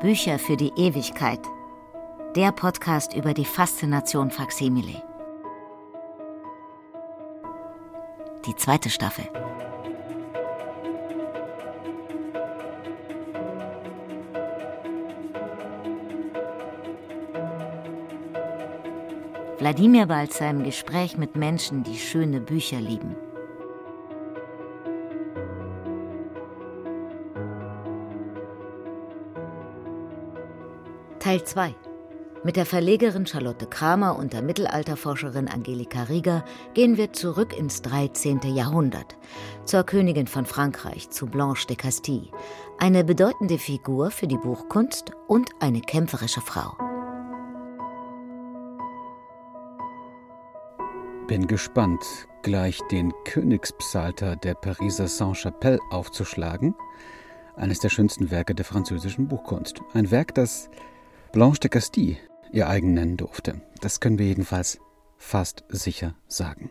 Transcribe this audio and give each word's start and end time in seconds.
Bücher 0.00 0.38
für 0.38 0.58
die 0.58 0.72
Ewigkeit. 0.76 1.40
Der 2.34 2.52
Podcast 2.52 3.14
über 3.14 3.32
die 3.32 3.46
Faszination 3.46 4.30
Faksimile. 4.30 5.02
Die 8.44 8.54
zweite 8.56 8.90
Staffel. 8.90 9.24
Wladimir 19.58 20.04
Balzer 20.04 20.50
im 20.50 20.62
Gespräch 20.62 21.16
mit 21.16 21.36
Menschen, 21.36 21.84
die 21.84 21.96
schöne 21.96 22.40
Bücher 22.40 22.80
lieben. 22.82 23.16
Teil 31.26 31.42
2 31.42 31.74
Mit 32.44 32.54
der 32.54 32.64
Verlegerin 32.64 33.26
Charlotte 33.26 33.66
Kramer 33.66 34.16
und 34.16 34.32
der 34.32 34.42
Mittelalterforscherin 34.42 35.48
Angelika 35.48 36.04
Rieger 36.04 36.44
gehen 36.72 36.96
wir 36.96 37.12
zurück 37.12 37.52
ins 37.52 37.82
13. 37.82 38.42
Jahrhundert, 38.54 39.16
zur 39.64 39.82
Königin 39.82 40.28
von 40.28 40.46
Frankreich, 40.46 41.10
zu 41.10 41.26
Blanche 41.26 41.66
de 41.66 41.74
Castille, 41.74 42.28
eine 42.78 43.02
bedeutende 43.02 43.58
Figur 43.58 44.12
für 44.12 44.28
die 44.28 44.36
Buchkunst 44.36 45.10
und 45.26 45.50
eine 45.58 45.80
kämpferische 45.80 46.40
Frau. 46.40 46.76
Bin 51.26 51.48
gespannt, 51.48 52.04
gleich 52.42 52.78
den 52.92 53.12
Königspsalter 53.24 54.36
der 54.36 54.54
Pariser 54.54 55.08
Saint-Chapelle 55.08 55.80
aufzuschlagen. 55.90 56.76
Eines 57.56 57.80
der 57.80 57.88
schönsten 57.88 58.30
Werke 58.30 58.54
der 58.54 58.64
französischen 58.64 59.26
Buchkunst. 59.26 59.80
Ein 59.92 60.12
Werk, 60.12 60.32
das 60.36 60.70
Blanche 61.32 61.60
de 61.60 61.70
Castille 61.70 62.16
ihr 62.52 62.68
eigen 62.68 62.94
nennen 62.94 63.16
durfte. 63.16 63.60
Das 63.80 64.00
können 64.00 64.18
wir 64.18 64.26
jedenfalls 64.26 64.78
fast 65.18 65.64
sicher 65.68 66.14
sagen. 66.28 66.70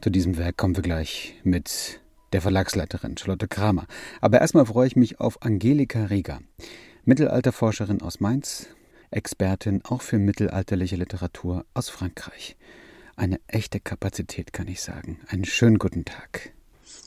Zu 0.00 0.10
diesem 0.10 0.36
Werk 0.36 0.56
kommen 0.56 0.76
wir 0.76 0.82
gleich 0.82 1.40
mit 1.42 2.00
der 2.32 2.42
Verlagsleiterin 2.42 3.16
Charlotte 3.16 3.48
Kramer. 3.48 3.86
Aber 4.20 4.40
erstmal 4.40 4.66
freue 4.66 4.86
ich 4.86 4.96
mich 4.96 5.20
auf 5.20 5.42
Angelika 5.42 6.04
Rieger, 6.06 6.40
Mittelalterforscherin 7.04 8.02
aus 8.02 8.20
Mainz, 8.20 8.68
Expertin 9.10 9.82
auch 9.84 10.02
für 10.02 10.18
mittelalterliche 10.18 10.96
Literatur 10.96 11.64
aus 11.74 11.88
Frankreich. 11.88 12.56
Eine 13.16 13.40
echte 13.46 13.78
Kapazität, 13.78 14.52
kann 14.52 14.68
ich 14.68 14.82
sagen. 14.82 15.20
Einen 15.28 15.44
schönen 15.44 15.78
guten 15.78 16.04
Tag. 16.04 16.52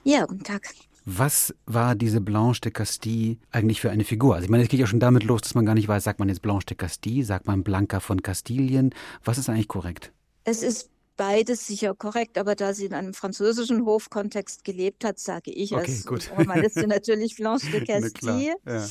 Ja, 0.04 0.26
guten 0.26 0.44
Tag. 0.44 0.64
Was 1.10 1.56
war 1.66 1.96
diese 1.96 2.20
Blanche 2.20 2.60
de 2.60 2.72
Castille 2.74 3.38
eigentlich 3.52 3.80
für 3.80 3.90
eine 3.90 4.04
Figur? 4.04 4.36
Also 4.36 4.44
ich 4.44 4.50
meine, 4.50 4.64
es 4.64 4.70
geht 4.70 4.82
ja 4.82 4.88
schon 4.88 5.00
damit 5.00 5.24
los, 5.24 5.40
dass 5.40 5.56
man 5.56 5.66
gar 5.66 5.74
nicht 5.74 5.88
weiß, 5.88 6.04
sagt 6.04 6.20
man 6.20 6.28
jetzt 6.28 6.42
Blanche 6.42 6.66
de 6.66 6.76
Castille, 6.76 7.24
sagt 7.24 7.48
man 7.48 7.64
Blanca 7.64 8.02
von 8.02 8.22
Kastilien. 8.22 8.94
Was 9.24 9.38
ist 9.38 9.48
eigentlich 9.48 9.70
korrekt? 9.70 10.12
Es 10.44 10.64
ist 10.64 10.90
beides 11.16 11.66
sicher 11.66 11.96
korrekt, 11.96 12.38
aber 12.38 12.56
da 12.56 12.74
sie 12.74 12.88
in 12.88 12.94
einem 12.94 13.14
französischen 13.14 13.86
Hofkontext 13.86 14.66
gelebt 14.66 15.06
hat, 15.06 15.18
sage 15.18 15.50
ich 15.52 15.72
okay, 15.72 15.90
als 15.90 16.06
gut. 16.06 16.30
Romanistin 16.38 16.90
natürlich 16.90 17.36
Blanche 17.38 17.72
de 17.72 17.86
Castille. 17.86 18.56
Ja. 18.66 18.86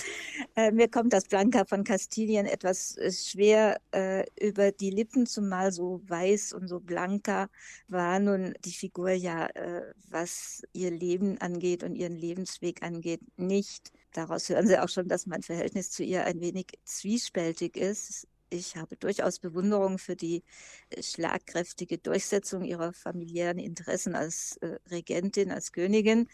Äh, 0.58 0.72
mir 0.72 0.88
kommt 0.88 1.12
das 1.12 1.24
Blanca 1.24 1.66
von 1.66 1.84
Kastilien 1.84 2.46
etwas 2.46 2.96
äh, 2.96 3.12
schwer 3.12 3.78
äh, 3.92 4.24
über 4.40 4.72
die 4.72 4.88
Lippen, 4.88 5.26
zumal 5.26 5.70
so 5.70 6.00
weiß 6.06 6.54
und 6.54 6.66
so 6.66 6.80
blanca 6.80 7.48
war 7.88 8.18
nun 8.20 8.54
die 8.64 8.72
Figur 8.72 9.10
ja, 9.10 9.48
äh, 9.48 9.92
was 10.08 10.62
ihr 10.72 10.90
Leben 10.90 11.38
angeht 11.42 11.82
und 11.84 11.94
ihren 11.94 12.16
Lebensweg 12.16 12.82
angeht, 12.82 13.20
nicht. 13.36 13.92
Daraus 14.14 14.48
hören 14.48 14.66
Sie 14.66 14.78
auch 14.78 14.88
schon, 14.88 15.08
dass 15.08 15.26
mein 15.26 15.42
Verhältnis 15.42 15.90
zu 15.90 16.02
ihr 16.02 16.24
ein 16.24 16.40
wenig 16.40 16.68
zwiespältig 16.84 17.76
ist 17.76 18.26
ich 18.48 18.76
habe 18.76 18.96
durchaus 18.96 19.40
Bewunderung 19.40 19.98
für 19.98 20.14
die 20.14 20.44
äh, 20.90 21.02
schlagkräftige 21.02 21.98
Durchsetzung 21.98 22.64
ihrer 22.64 22.92
familiären 22.92 23.58
Interessen 23.58 24.14
als 24.14 24.58
Regentin, 24.88 25.50
als 25.50 25.72
Königin. 25.72 26.28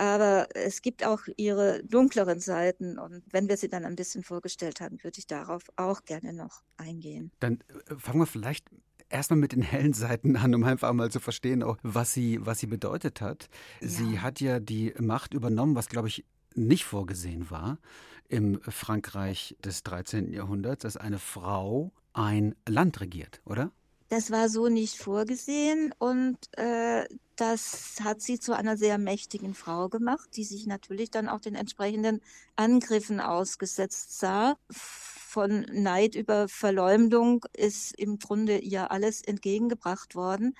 Aber 0.00 0.48
es 0.54 0.80
gibt 0.80 1.04
auch 1.04 1.20
ihre 1.36 1.84
dunkleren 1.84 2.40
Seiten. 2.40 2.98
Und 2.98 3.22
wenn 3.32 3.50
wir 3.50 3.58
sie 3.58 3.68
dann 3.68 3.84
ein 3.84 3.96
bisschen 3.96 4.24
vorgestellt 4.24 4.80
haben, 4.80 4.96
würde 5.04 5.18
ich 5.18 5.26
darauf 5.26 5.64
auch 5.76 6.06
gerne 6.06 6.32
noch 6.32 6.62
eingehen. 6.78 7.32
Dann 7.38 7.58
äh, 7.68 7.96
fangen 7.98 8.20
wir 8.20 8.26
vielleicht 8.26 8.64
erstmal 9.10 9.38
mit 9.38 9.52
den 9.52 9.60
hellen 9.60 9.92
Seiten 9.92 10.36
an, 10.36 10.54
um 10.54 10.64
einfach 10.64 10.90
mal 10.94 11.10
zu 11.10 11.20
verstehen, 11.20 11.62
auch 11.62 11.76
was 11.82 12.14
sie, 12.14 12.38
was 12.40 12.60
sie 12.60 12.66
bedeutet 12.66 13.20
hat. 13.20 13.50
Ja. 13.82 13.88
Sie 13.88 14.20
hat 14.20 14.40
ja 14.40 14.58
die 14.58 14.94
Macht 14.98 15.34
übernommen, 15.34 15.74
was, 15.74 15.90
glaube 15.90 16.08
ich, 16.08 16.24
nicht 16.54 16.84
vorgesehen 16.84 17.50
war 17.50 17.78
im 18.26 18.58
Frankreich 18.62 19.54
des 19.62 19.82
13. 19.82 20.32
Jahrhunderts, 20.32 20.82
dass 20.82 20.96
eine 20.96 21.18
Frau 21.18 21.92
ein 22.14 22.54
Land 22.66 23.02
regiert, 23.02 23.42
oder? 23.44 23.70
Das 24.10 24.32
war 24.32 24.48
so 24.48 24.68
nicht 24.68 24.98
vorgesehen 24.98 25.94
und 26.00 26.36
äh, 26.58 27.06
das 27.36 27.94
hat 28.02 28.20
sie 28.20 28.40
zu 28.40 28.56
einer 28.56 28.76
sehr 28.76 28.98
mächtigen 28.98 29.54
Frau 29.54 29.88
gemacht, 29.88 30.30
die 30.34 30.42
sich 30.42 30.66
natürlich 30.66 31.12
dann 31.12 31.28
auch 31.28 31.38
den 31.38 31.54
entsprechenden 31.54 32.20
Angriffen 32.56 33.20
ausgesetzt 33.20 34.18
sah. 34.18 34.56
Von 34.68 35.60
Neid 35.72 36.16
über 36.16 36.48
Verleumdung 36.48 37.46
ist 37.56 37.96
im 38.00 38.18
Grunde 38.18 38.58
ihr 38.58 38.90
alles 38.90 39.22
entgegengebracht 39.22 40.16
worden. 40.16 40.56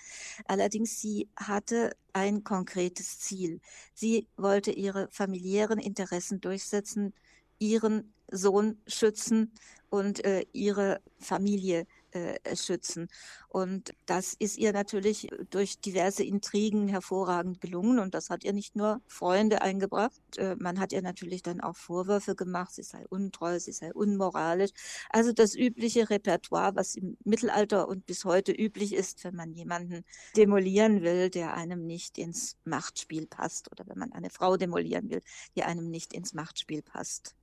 Allerdings 0.47 1.01
sie 1.01 1.29
hatte 1.35 1.97
ein 2.13 2.45
konkretes 2.45 3.19
Ziel. 3.19 3.61
Sie 3.95 4.29
wollte 4.37 4.71
ihre 4.71 5.09
familiären 5.11 5.81
Interessen 5.81 6.41
durchsetzen, 6.41 7.15
ihren 7.59 8.15
Sohn 8.31 8.81
schützen 8.87 9.53
und 9.89 10.25
äh, 10.25 10.47
ihre 10.53 11.01
Familie 11.19 11.89
äh, 12.13 12.57
schützen. 12.57 13.09
Und 13.49 13.95
das 14.07 14.35
ist 14.39 14.59
ihr 14.59 14.73
natürlich 14.73 15.29
durch 15.51 15.81
diverse 15.81 16.23
Intrigen 16.23 16.89
hervorragend 16.89 17.61
gelungen. 17.61 17.99
Und 17.99 18.15
das 18.15 18.31
hat 18.31 18.45
ihr 18.45 18.53
nicht 18.53 18.77
nur 18.77 19.01
Freunde 19.07 19.63
eingebracht, 19.63 20.21
äh, 20.37 20.57
man 20.59 20.79
hat 20.79 20.93
ihr 20.93 21.03
natürlich 21.03 21.43
dann 21.43 21.61
auch 21.61 21.77
Vorwürfe 21.77 22.35
gemacht, 22.35 22.75
sie 22.75 22.83
sei 22.83 23.07
untreu, 23.09 23.59
sie 23.59 23.73
sei 23.73 23.93
unmoralisch. 23.93 24.71
Also 25.11 25.33
das 25.33 25.55
übliche 25.55 26.11
Repertoire, 26.11 26.77
was 26.77 26.95
im 26.95 27.17
Mittelalter 27.25 27.89
und 27.89 28.07
bis 28.07 28.25
heute 28.25 28.53
üblich 28.53 28.95
ist, 28.95 29.25
wenn 29.25 29.35
man 29.35 29.53
jemanden 29.53 30.05
demolieren 30.37 31.03
will, 31.03 31.31
der 31.31 31.55
einem 31.55 31.87
nicht 31.87 32.19
ins 32.19 32.57
Machtspiel 32.65 33.27
passt. 33.27 33.71
Oder 33.73 33.87
wenn 33.89 33.99
man 33.99 34.13
eine 34.13 34.31
Frau 34.31 34.57
demolieren 34.57 35.11
will, 35.11 35.23
die 35.57 35.63
einem 35.63 35.91
nicht 35.91 36.13
ins 36.13 36.35
Machtspiel 36.35 36.83
passt. 36.83 37.35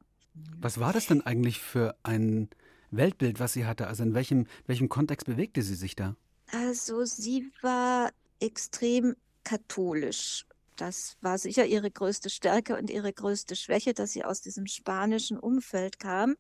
Was 0.58 0.80
war 0.80 0.94
das 0.94 1.08
denn 1.08 1.26
eigentlich 1.26 1.60
für 1.60 1.96
ein 2.04 2.50
Weltbild, 2.92 3.40
was 3.40 3.54
sie 3.54 3.66
hatte? 3.66 3.88
Also 3.88 4.04
in 4.04 4.14
welchem, 4.14 4.48
welchem 4.66 4.90
Kontext 4.90 5.28
bewegte 5.28 5.62
sie 5.62 5.76
sich 5.76 5.96
da? 5.96 6.16
Also 6.52 7.06
sie 7.06 7.52
war 7.62 8.12
extrem 8.40 9.16
katholisch 9.44 10.46
das 10.78 11.18
war 11.22 11.38
sicher 11.38 11.66
ihre 11.66 11.92
größte 11.92 12.30
Stärke 12.30 12.78
und 12.78 12.90
ihre 12.90 13.12
größte 13.12 13.56
Schwäche, 13.56 13.94
dass 13.94 14.12
sie 14.12 14.24
aus 14.24 14.42
diesem 14.42 14.68
spanischen 14.68 15.38
Umfeld 15.38 16.00
kam, 16.00 16.36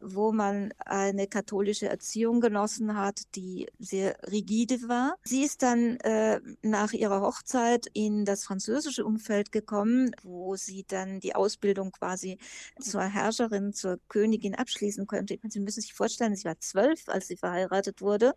wo 0.00 0.32
man 0.32 0.72
eine 0.78 1.26
katholische 1.26 1.88
Erziehung 1.88 2.40
genossen 2.40 2.96
hat, 2.96 3.22
die 3.34 3.68
sehr 3.78 4.16
rigide 4.30 4.88
war. 4.88 5.16
Sie 5.24 5.42
ist 5.42 5.62
dann 5.62 5.96
äh, 6.00 6.40
nach 6.62 6.92
ihrer 6.92 7.20
Hochzeit 7.20 7.86
in 7.92 8.24
das 8.24 8.44
französische 8.44 9.04
Umfeld 9.04 9.52
gekommen, 9.52 10.12
wo 10.22 10.56
sie 10.56 10.84
dann 10.86 11.20
die 11.20 11.34
Ausbildung 11.34 11.92
quasi 11.92 12.38
zur 12.80 13.02
Herrscherin, 13.02 13.72
zur 13.72 13.98
Königin 14.08 14.54
abschließen 14.54 15.06
konnte. 15.06 15.38
Sie 15.48 15.60
müssen 15.60 15.80
sich 15.80 15.94
vorstellen, 15.94 16.36
sie 16.36 16.44
war 16.44 16.58
zwölf, 16.60 17.08
als 17.08 17.26
sie 17.26 17.36
verheiratet 17.36 18.00
wurde. 18.00 18.34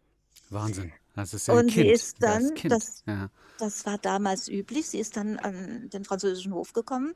Wahnsinn. 0.49 0.91
Das 1.15 1.33
ist 1.33 1.47
ja 1.47 1.53
und 1.53 1.67
kind. 1.67 1.73
sie 1.73 1.91
ist 1.91 2.23
dann, 2.23 2.55
das, 2.55 2.63
das, 2.63 3.03
ja. 3.05 3.29
das, 3.59 3.85
war 3.85 3.99
damals 3.99 4.47
üblich, 4.47 4.89
sie 4.89 4.99
ist 4.99 5.15
dann 5.15 5.37
an 5.37 5.89
den 5.89 6.05
französischen 6.05 6.53
Hof 6.53 6.73
gekommen, 6.73 7.13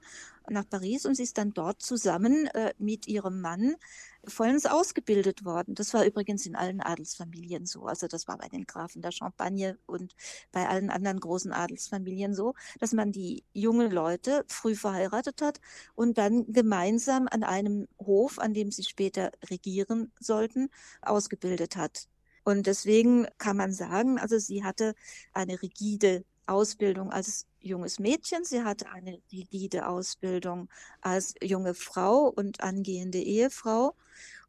nach 0.49 0.69
Paris, 0.69 1.05
und 1.05 1.15
sie 1.15 1.23
ist 1.23 1.37
dann 1.39 1.53
dort 1.53 1.81
zusammen 1.81 2.45
äh, 2.47 2.73
mit 2.77 3.07
ihrem 3.07 3.41
Mann 3.41 3.75
vollends 4.23 4.67
ausgebildet 4.67 5.45
worden. 5.45 5.73
Das 5.73 5.93
war 5.95 6.05
übrigens 6.05 6.45
in 6.45 6.55
allen 6.55 6.79
Adelsfamilien 6.79 7.65
so. 7.65 7.85
Also 7.85 8.07
das 8.07 8.27
war 8.27 8.37
bei 8.37 8.47
den 8.49 8.65
Grafen 8.65 9.01
der 9.01 9.11
Champagne 9.11 9.79
und 9.87 10.15
bei 10.51 10.67
allen 10.67 10.91
anderen 10.91 11.19
großen 11.19 11.51
Adelsfamilien 11.51 12.35
so, 12.35 12.53
dass 12.79 12.93
man 12.93 13.11
die 13.11 13.43
jungen 13.53 13.91
Leute 13.91 14.45
früh 14.47 14.75
verheiratet 14.75 15.41
hat 15.41 15.59
und 15.95 16.17
dann 16.19 16.51
gemeinsam 16.51 17.27
an 17.31 17.43
einem 17.43 17.87
Hof, 17.99 18.37
an 18.37 18.53
dem 18.53 18.71
sie 18.71 18.83
später 18.83 19.31
regieren 19.49 20.11
sollten, 20.19 20.69
ausgebildet 21.01 21.77
hat. 21.77 22.07
Und 22.47 22.65
deswegen 22.65 23.27
kann 23.39 23.57
man 23.57 23.73
sagen, 23.73 24.17
also 24.17 24.39
sie 24.39 24.63
hatte 24.63 24.95
eine 25.33 25.61
rigide 25.61 26.23
Ausbildung 26.45 27.11
als 27.11 27.45
junges 27.59 27.99
Mädchen, 27.99 28.45
sie 28.45 28.63
hatte 28.63 28.89
eine 28.89 29.19
rigide 29.33 29.85
Ausbildung 29.85 30.69
als 31.01 31.35
junge 31.43 31.73
Frau 31.73 32.29
und 32.29 32.61
angehende 32.61 33.17
Ehefrau. 33.17 33.95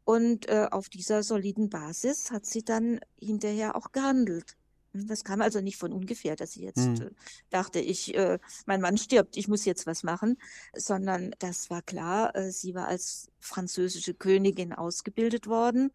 Und 0.05 0.47
äh, 0.47 0.69
auf 0.71 0.87
dieser 0.87 1.23
soliden 1.23 1.69
Basis 1.69 2.31
hat 2.31 2.45
sie 2.45 2.63
dann 2.63 3.01
hinterher 3.19 3.75
auch 3.75 3.91
gehandelt. 3.91 4.55
Das 4.93 5.25
kam 5.25 5.41
also 5.41 5.59
nicht 5.59 5.75
von 5.75 5.91
ungefähr, 5.91 6.37
dass 6.37 6.53
sie 6.53 6.63
jetzt 6.63 6.77
mhm. 6.77 7.09
dachte, 7.49 7.79
ich, 7.79 8.15
äh, 8.15 8.39
mein 8.65 8.79
Mann 8.79 8.97
stirbt, 8.97 9.35
ich 9.35 9.49
muss 9.49 9.65
jetzt 9.65 9.87
was 9.87 10.03
machen, 10.03 10.37
sondern 10.73 11.35
das 11.39 11.69
war 11.69 11.81
klar, 11.81 12.33
äh, 12.33 12.49
sie 12.49 12.73
war 12.75 12.87
als 12.87 13.29
französische 13.39 14.13
Königin 14.13 14.71
ausgebildet 14.71 15.47
worden. 15.47 15.91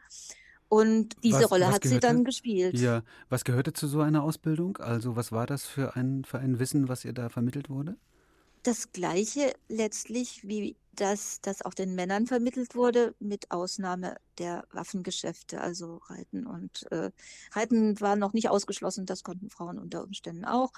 Und 0.69 1.17
diese 1.23 1.43
was, 1.43 1.51
Rolle 1.51 1.67
was 1.67 1.75
hat 1.75 1.83
gehörte, 1.83 1.89
sie 1.89 2.01
dann 2.01 2.25
gespielt. 2.25 2.79
Ja, 2.79 3.03
was 3.29 3.45
gehörte 3.45 3.73
zu 3.73 3.87
so 3.87 4.01
einer 4.01 4.23
Ausbildung? 4.23 4.77
Also 4.79 5.17
was 5.17 5.31
war 5.31 5.47
das 5.47 5.65
für 5.65 5.97
ein, 5.97 6.25
für 6.25 6.39
ein 6.39 6.59
Wissen, 6.59 6.89
was 6.89 7.05
ihr 7.05 7.13
da 7.13 7.29
vermittelt 7.29 7.69
wurde? 7.69 7.97
Das 8.63 8.93
gleiche 8.93 9.53
letztlich 9.69 10.41
wie 10.49 10.77
das, 10.95 11.41
das 11.41 11.63
auch 11.63 11.75
den 11.75 11.95
Männern 11.95 12.27
vermittelt 12.27 12.75
wurde, 12.75 13.15
mit 13.19 13.51
Ausnahme 13.51 14.17
der 14.39 14.65
Waffengeschäfte, 14.73 15.61
also 15.61 16.01
Reiten 16.07 16.47
und 16.47 16.91
äh, 16.91 17.11
Reiten 17.53 18.01
war 18.01 18.17
noch 18.17 18.33
nicht 18.33 18.49
ausgeschlossen, 18.49 19.07
das 19.07 19.23
konnten 19.23 19.51
Frauen 19.51 19.79
unter 19.79 20.03
Umständen 20.03 20.45
auch, 20.45 20.73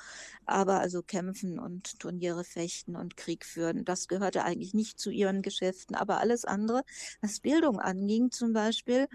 aber 0.45 0.81
also 0.81 1.03
Kämpfen 1.03 1.59
und 1.59 1.99
Turniere 1.99 2.45
fechten 2.45 2.97
und 2.97 3.17
Krieg 3.17 3.45
führen, 3.45 3.85
das 3.85 4.09
gehörte 4.09 4.45
eigentlich 4.45 4.75
nicht 4.75 4.99
zu 4.99 5.11
ihren 5.11 5.43
Geschäften, 5.43 5.95
aber 5.95 6.19
alles 6.19 6.45
andere, 6.45 6.83
was 7.21 7.41
Bildung 7.41 7.79
anging 7.79 8.31
zum 8.31 8.53
Beispiel, 8.53 9.09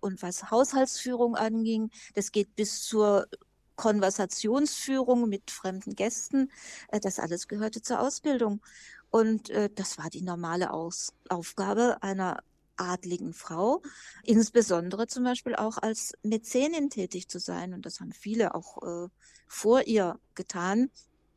und 0.00 0.22
was 0.22 0.50
Haushaltsführung 0.50 1.36
anging, 1.36 1.90
das 2.14 2.32
geht 2.32 2.54
bis 2.56 2.82
zur 2.82 3.26
Konversationsführung 3.76 5.28
mit 5.28 5.50
fremden 5.50 5.94
Gästen. 5.94 6.50
Äh, 6.88 7.00
das 7.00 7.18
alles 7.18 7.48
gehörte 7.48 7.80
zur 7.80 8.00
Ausbildung. 8.00 8.60
Und 9.10 9.50
äh, 9.50 9.70
das 9.74 9.96
war 9.98 10.10
die 10.10 10.22
normale 10.22 10.72
Aus 10.72 11.14
Aufgabe 11.28 12.02
einer 12.02 12.42
adligen 12.76 13.32
Frau, 13.32 13.82
insbesondere 14.22 15.06
zum 15.06 15.24
Beispiel 15.24 15.56
auch 15.56 15.78
als 15.78 16.12
Mäzenin 16.22 16.90
tätig 16.90 17.28
zu 17.28 17.40
sein. 17.40 17.74
Und 17.74 17.86
das 17.86 18.00
haben 18.00 18.12
viele 18.12 18.54
auch 18.54 18.82
äh, 18.82 19.08
vor 19.46 19.82
ihr 19.86 20.18
getan. 20.34 20.90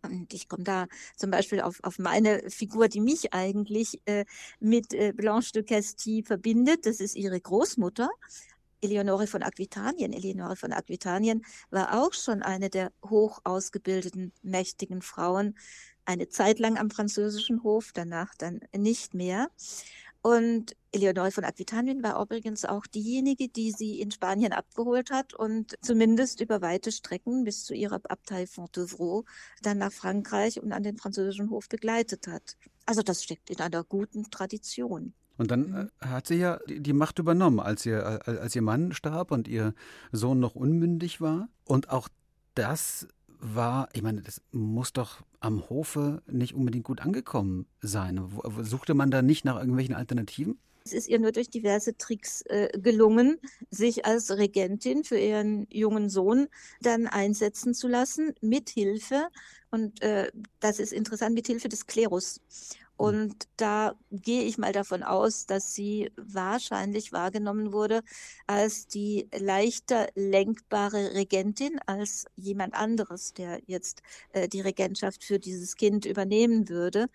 Und 0.04 0.34
ich 0.34 0.50
komme 0.50 0.64
da 0.64 0.88
zum 1.16 1.30
Beispiel 1.30 1.62
auf, 1.62 1.80
auf 1.84 2.00
meine 2.00 2.50
Figur, 2.50 2.88
die 2.88 3.02
mich 3.02 3.34
eigentlich 3.34 4.02
äh, 4.06 4.26
mit 4.60 4.94
äh, 4.94 5.14
Blanche 5.16 5.52
de 5.54 5.64
Castille 5.64 6.24
verbindet. 6.24 6.86
Das 6.86 7.00
ist 7.00 7.16
ihre 7.16 7.40
Großmutter, 7.40 8.10
Eleonore 8.82 9.28
von 9.28 9.44
Aquitanien. 9.44 10.14
Eleonore 10.14 10.56
von 10.56 10.74
Aquitanien 10.74 11.46
war 11.70 12.02
auch 12.02 12.14
schon 12.14 12.42
eine 12.42 12.70
der 12.70 12.92
hoch 13.08 13.40
ausgebildeten, 13.44 14.34
mächtigen 14.42 15.02
Frauen, 15.02 15.56
eine 16.06 16.30
Zeit 16.30 16.60
lang 16.60 16.78
am 16.78 16.90
französischen 16.90 17.64
Hof, 17.64 17.92
danach 17.94 18.34
dann 18.36 18.62
nicht 18.76 19.14
mehr. 19.14 19.50
Und 20.24 20.76
Eleonore 20.92 21.32
von 21.32 21.44
Aquitanien 21.46 22.04
war 22.04 22.22
übrigens 22.22 22.66
auch 22.66 22.86
diejenige, 22.86 23.50
die 23.50 23.72
sie 23.72 24.00
in 24.00 24.12
Spanien 24.12 24.54
abgeholt 24.54 25.10
hat 25.10 25.34
und 25.34 25.76
zumindest 25.82 26.42
über 26.42 26.62
weite 26.62 26.92
Strecken 26.92 27.44
bis 27.44 27.64
zu 27.64 27.74
ihrer 27.74 28.02
Abtei 28.08 28.46
Fontevraud 28.46 29.26
dann 29.64 29.80
nach 29.80 29.92
Frankreich 29.92 30.62
und 30.62 30.74
an 30.74 30.84
den 30.84 30.98
französischen 30.98 31.50
Hof 31.50 31.70
begleitet 31.70 32.28
hat. 32.28 32.56
Also 32.86 33.02
das 33.02 33.24
steckt 33.24 33.50
in 33.50 33.60
einer 33.62 33.84
guten 33.84 34.30
Tradition. 34.30 35.14
Und 35.42 35.50
dann 35.50 35.72
mhm. 35.72 35.90
Äh, 36.02 36.06
hat 36.06 36.28
sie 36.28 36.36
ja 36.36 36.60
die 36.68 36.94
Macht 36.94 37.18
übernommen, 37.18 37.60
als 37.60 37.84
ihr, 37.84 38.28
als 38.28 38.56
ihr 38.56 38.62
Mann 38.62 38.94
starb 38.94 39.32
und 39.32 39.48
ihr 39.48 39.74
Sohn 40.12 40.40
noch 40.40 40.54
unmündig 40.54 41.20
war. 41.20 41.50
Und 41.66 41.90
auch 41.90 42.10
das 42.54 43.08
war, 43.40 43.90
ich 43.94 44.04
meine, 44.04 44.22
das 44.22 44.44
muss 44.52 44.94
doch 44.94 45.24
am 45.40 45.68
Hofe 45.68 46.22
nicht 46.28 46.54
unbedingt 46.54 46.84
gut 46.84 47.02
angekommen 47.02 47.66
sein. 47.82 48.24
Suchte 48.62 48.94
man 48.94 49.10
da 49.10 49.24
nicht 49.24 49.44
nach 49.44 49.58
irgendwelchen 49.58 49.96
Alternativen? 49.96 50.60
Es 50.86 50.94
ist 50.94 51.08
ihr 51.08 51.18
nur 51.18 51.32
durch 51.32 51.50
diverse 51.50 51.98
Tricks 51.98 52.44
äh, 52.44 52.70
gelungen, 52.78 53.40
sich 53.72 54.06
als 54.06 54.30
Regentin 54.38 55.04
für 55.04 55.18
ihren 55.18 55.66
jungen 55.72 56.10
Sohn 56.10 56.50
dann 56.82 57.08
einsetzen 57.08 57.74
zu 57.74 57.88
lassen, 57.88 58.34
mit 58.42 58.70
Hilfe, 58.70 59.28
und 59.72 60.02
äh, 60.02 60.30
das 60.60 60.80
ist 60.80 60.92
interessant, 60.92 61.34
mit 61.34 61.48
Hilfe 61.48 61.70
des 61.70 61.88
Klerus. 61.88 62.42
Hm. 63.02 63.08
Und 63.08 63.48
da 63.58 63.96
gehe 64.12 64.44
ich 64.44 64.58
mal 64.58 64.72
davon 64.72 65.04
aus, 65.04 65.46
dass 65.48 65.74
sie 65.74 66.12
wahrscheinlich 66.18 67.12
wahrgenommen 67.12 67.74
wurde 67.74 68.02
als 68.48 68.88
die 68.88 69.28
leichter 69.38 70.08
lenkbare 70.16 71.14
Regentin 71.16 71.80
als 71.86 72.26
jemand 72.36 72.76
anderes, 72.76 73.34
der 73.34 73.62
jetzt 73.66 74.02
äh, 74.34 74.48
die 74.48 74.62
Regentschaft 74.62 75.24
für 75.24 75.40
dieses 75.40 75.76
Kind 75.76 76.06
übernehmen 76.06 76.70
würde. 76.70 77.08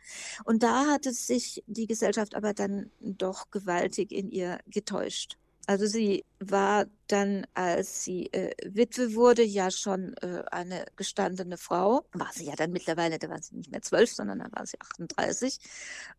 Und 0.45 0.63
da 0.63 0.87
hat 0.87 1.07
es 1.07 1.27
sich 1.27 1.63
die 1.67 1.87
Gesellschaft 1.87 2.35
aber 2.35 2.53
dann 2.55 2.91
doch 3.01 3.51
gewaltig 3.51 4.13
in 4.13 4.31
ihr 4.31 4.59
getäuscht. 4.67 5.39
Also 5.67 5.87
sie 5.87 6.25
war 6.39 6.87
dann, 7.09 7.47
als 7.55 8.05
sie 8.05 8.33
äh, 8.33 8.53
Witwe 8.65 9.15
wurde, 9.15 9.43
ja 9.43 9.71
schon 9.71 10.15
äh, 10.23 10.45
eine 10.53 10.87
gestandene 10.97 11.59
Frau. 11.59 12.07
War 12.13 12.31
sie 12.33 12.47
ja 12.47 12.55
dann 12.55 12.71
mittlerweile, 12.71 13.19
da 13.19 13.29
war 13.29 13.43
sie 13.43 13.57
nicht 13.57 13.73
mehr 13.73 13.83
zwölf, 13.83 14.13
sondern 14.13 14.39
da 14.39 14.47
war 14.53 14.65
sie 14.65 14.79
38 14.81 15.59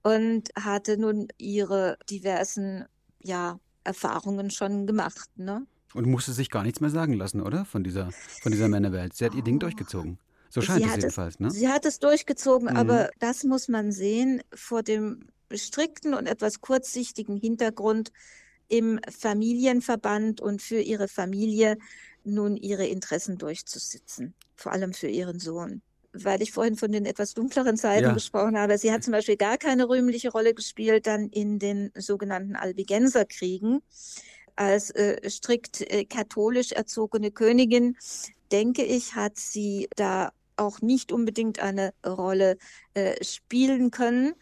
und 0.04 0.50
hatte 0.56 0.98
nun 0.98 1.30
ihre 1.38 1.98
diversen, 2.10 2.86
ja, 3.22 3.60
Erfahrungen 3.86 4.52
schon 4.52 4.86
gemacht, 4.86 5.30
ne? 5.38 5.66
Und 5.94 6.06
musste 6.08 6.34
sich 6.34 6.50
gar 6.50 6.64
nichts 6.64 6.82
mehr 6.82 6.90
sagen 6.90 7.14
lassen, 7.14 7.42
oder? 7.42 7.64
Von 7.64 7.86
dieser, 7.86 8.12
von 8.42 8.52
dieser 8.52 8.68
Männerwelt. 8.68 9.16
Sie 9.16 9.24
hat 9.24 9.34
ihr 9.34 9.44
Ding 9.44 9.60
durchgezogen. 9.60 10.20
So 10.50 10.62
scheint 10.62 10.84
sie 10.84 10.90
es 10.90 10.96
jedenfalls, 10.98 11.36
es, 11.36 11.40
ne? 11.40 11.52
Sie 11.52 11.70
hat 11.70 11.86
es 11.86 12.00
durchgezogen, 12.00 12.70
mhm. 12.70 12.78
aber 12.78 13.10
das 13.20 13.46
muss 13.46 13.70
man 13.70 13.94
sehen 13.94 14.42
vor 14.54 14.84
dem 14.84 15.30
strikten 15.54 16.14
und 16.14 16.28
etwas 16.28 16.60
kurzsichtigen 16.60 17.38
Hintergrund, 17.38 18.12
im 18.70 19.00
Familienverband 19.10 20.42
und 20.42 20.62
für 20.62 20.80
ihre 20.80 21.08
Familie 21.08 21.78
nun 22.24 22.58
ihre 22.58 22.86
Interessen 22.86 23.38
durchzusitzen, 23.38 24.34
vor 24.56 24.72
allem 24.72 24.94
für 24.94 25.08
ihren 25.08 25.40
Sohn. 25.40 25.82
Weil 26.14 26.42
ich 26.42 26.52
vorhin 26.52 26.76
von 26.76 26.92
den 26.92 27.06
etwas 27.06 27.34
dunkleren 27.34 27.78
Zeiten 27.78 28.06
ja. 28.06 28.14
gesprochen 28.14 28.58
habe. 28.58 28.78
Sie 28.78 28.92
hat 28.92 29.04
zum 29.04 29.12
Beispiel 29.12 29.38
gar 29.38 29.58
keine 29.58 29.88
rühmliche 29.88 30.32
Rolle 30.32 30.54
gespielt 30.54 31.08
dann 31.08 31.30
in 31.30 31.60
den 31.60 31.92
sogenannten 31.96 32.56
Albigenserkriegen. 32.56 33.82
Als 34.56 34.90
äh, 34.92 35.30
strikt 35.30 35.82
äh, 35.82 36.06
katholisch 36.06 36.72
erzogene 36.72 37.32
Königin, 37.32 37.96
denke 38.52 38.84
ich, 38.84 39.16
hat 39.16 39.38
sie 39.38 39.88
da 39.96 40.32
auch 40.56 40.82
nicht 40.82 41.12
unbedingt 41.12 41.60
eine 41.60 41.94
Rolle 42.06 42.58
äh, 42.96 43.24
spielen 43.24 43.92
können. 43.92 44.34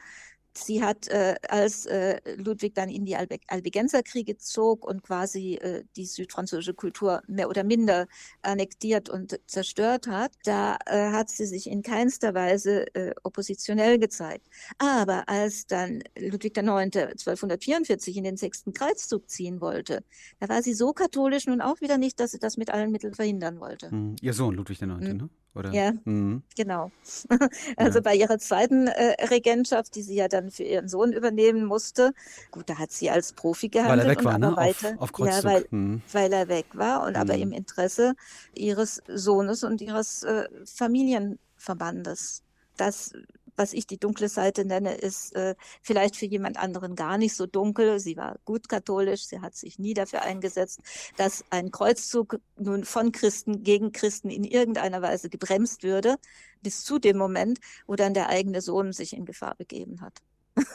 Sie 0.57 0.84
hat, 0.84 1.07
äh, 1.07 1.36
als 1.50 1.86
äh, 1.86 2.19
Ludwig 2.38 2.75
dann 2.75 2.90
in 2.90 3.06
die 3.06 3.16
Albe 3.16 3.38
Albigenzerkriege 3.48 4.38
zog 4.38 4.86
und 4.86 5.04
quasi 5.04 5.56
äh, 5.56 5.84
die 5.96 6.06
südfranzösische 6.06 6.74
Kultur 6.74 7.22
mehr 7.28 7.50
oder 7.50 7.63
minder 7.63 8.07
annektiert 8.42 9.09
und 9.09 9.40
zerstört 9.47 10.07
hat, 10.07 10.31
da 10.44 10.78
äh, 10.85 11.12
hat 11.12 11.30
sie 11.30 11.45
sich 11.45 11.68
in 11.69 11.81
keinster 11.81 12.33
Weise 12.33 12.94
äh, 12.95 13.14
oppositionell 13.24 14.00
gezeigt. 14.00 14.47
Aber 14.78 15.28
als 15.28 15.68
dann 15.68 16.04
Ludwig 16.18 16.57
IX. 16.57 16.66
1244 16.66 18.18
in 18.18 18.24
den 18.24 18.38
sechsten 18.38 18.74
Kreuzzug 18.74 19.30
ziehen 19.30 19.62
wollte, 19.62 20.04
da 20.40 20.50
war 20.50 20.62
sie 20.62 20.74
so 20.74 20.94
katholisch 20.94 21.47
nun 21.47 21.62
auch 21.62 21.81
wieder 21.81 21.97
nicht, 21.97 22.19
dass 22.19 22.31
sie 22.31 22.40
das 22.40 22.57
mit 22.57 22.69
allen 22.69 22.92
Mitteln 22.92 23.14
verhindern 23.14 23.59
wollte. 23.59 23.92
Hm. 23.92 24.16
Ihr 24.21 24.33
Sohn 24.33 24.56
Ludwig 24.56 24.81
IX., 24.81 24.94
mhm. 25.00 25.18
ne? 25.18 25.30
Oder? 25.56 25.71
Ja, 25.71 25.94
mhm. 26.04 26.44
genau. 26.56 26.92
also 27.78 28.00
ja. 28.00 28.02
bei 28.02 28.16
ihrer 28.16 28.38
zweiten 28.40 28.88
äh, 28.88 29.26
Regentschaft, 29.26 29.95
die 29.95 30.02
sie 30.02 30.16
ja 30.16 30.28
dann 30.28 30.52
für 30.52 30.64
ihren 30.64 30.90
Sohn 30.90 31.14
übernehmen 31.14 31.66
musste, 31.66 32.14
gut, 32.52 32.69
da 32.69 32.78
hat 32.78 32.92
sie 32.92 33.09
als 33.09 33.33
Profi 33.33 33.69
gehandelt. 33.69 34.00
Weil 34.00 34.06
er 34.06 34.18
weg 34.18 34.26
war, 34.26 34.38
ne? 34.38 34.57
Weiter, 34.57 34.95
auf, 35.00 35.14
auf 35.14 35.28
ja, 35.28 35.44
weil, 35.44 35.66
mhm. 35.71 36.02
weil 36.12 36.33
er 36.33 36.50
weg 36.50 36.66
war 36.74 37.04
und 37.04 37.14
mhm. 37.14 37.21
aber 37.21 37.35
im 37.35 37.54
Interesse 37.54 38.16
ihres 38.54 39.02
Sohnes 39.07 39.64
und 39.64 39.81
ihres 39.81 40.24
äh, 40.24 40.47
Familienverbandes. 40.66 42.44
Das 42.76 43.14
was 43.56 43.74
ich 43.74 43.88
die 43.88 43.97
dunkle 43.97 44.30
Seite 44.30 44.66
nenne, 44.66 44.95
ist 44.95 45.35
äh, 45.35 45.56
vielleicht 45.81 46.16
für 46.16 46.26
jemand 46.26 46.57
anderen 46.57 46.95
gar 46.95 47.18
nicht 47.18 47.35
so 47.35 47.45
dunkel. 47.45 48.00
Sie 48.00 48.18
war 48.18 48.38
gut 48.45 48.69
katholisch, 48.69 49.26
sie 49.26 49.42
hat 49.42 49.56
sich 49.56 49.80
nie 49.80 49.94
dafür 49.94 50.21
eingesetzt, 50.21 50.81
dass 51.18 51.44
ein 51.50 51.71
Kreuzzug 51.71 52.40
nun 52.57 52.83
von 52.83 53.12
Christen 53.12 53.64
gegen 53.64 53.92
Christen 53.92 54.30
in 54.30 54.44
irgendeiner 54.44 55.02
Weise 55.02 55.30
gebremst 55.30 55.83
würde, 55.83 56.18
bis 56.62 56.83
zu 56.83 57.00
dem 57.00 57.18
Moment, 57.18 57.59
wo 57.88 57.95
dann 57.95 58.14
der 58.14 58.30
eigene 58.30 58.62
Sohn 58.62 58.92
sich 58.92 59.14
in 59.14 59.26
Gefahr 59.26 59.56
begeben 59.56 60.02
hat. 60.02 60.21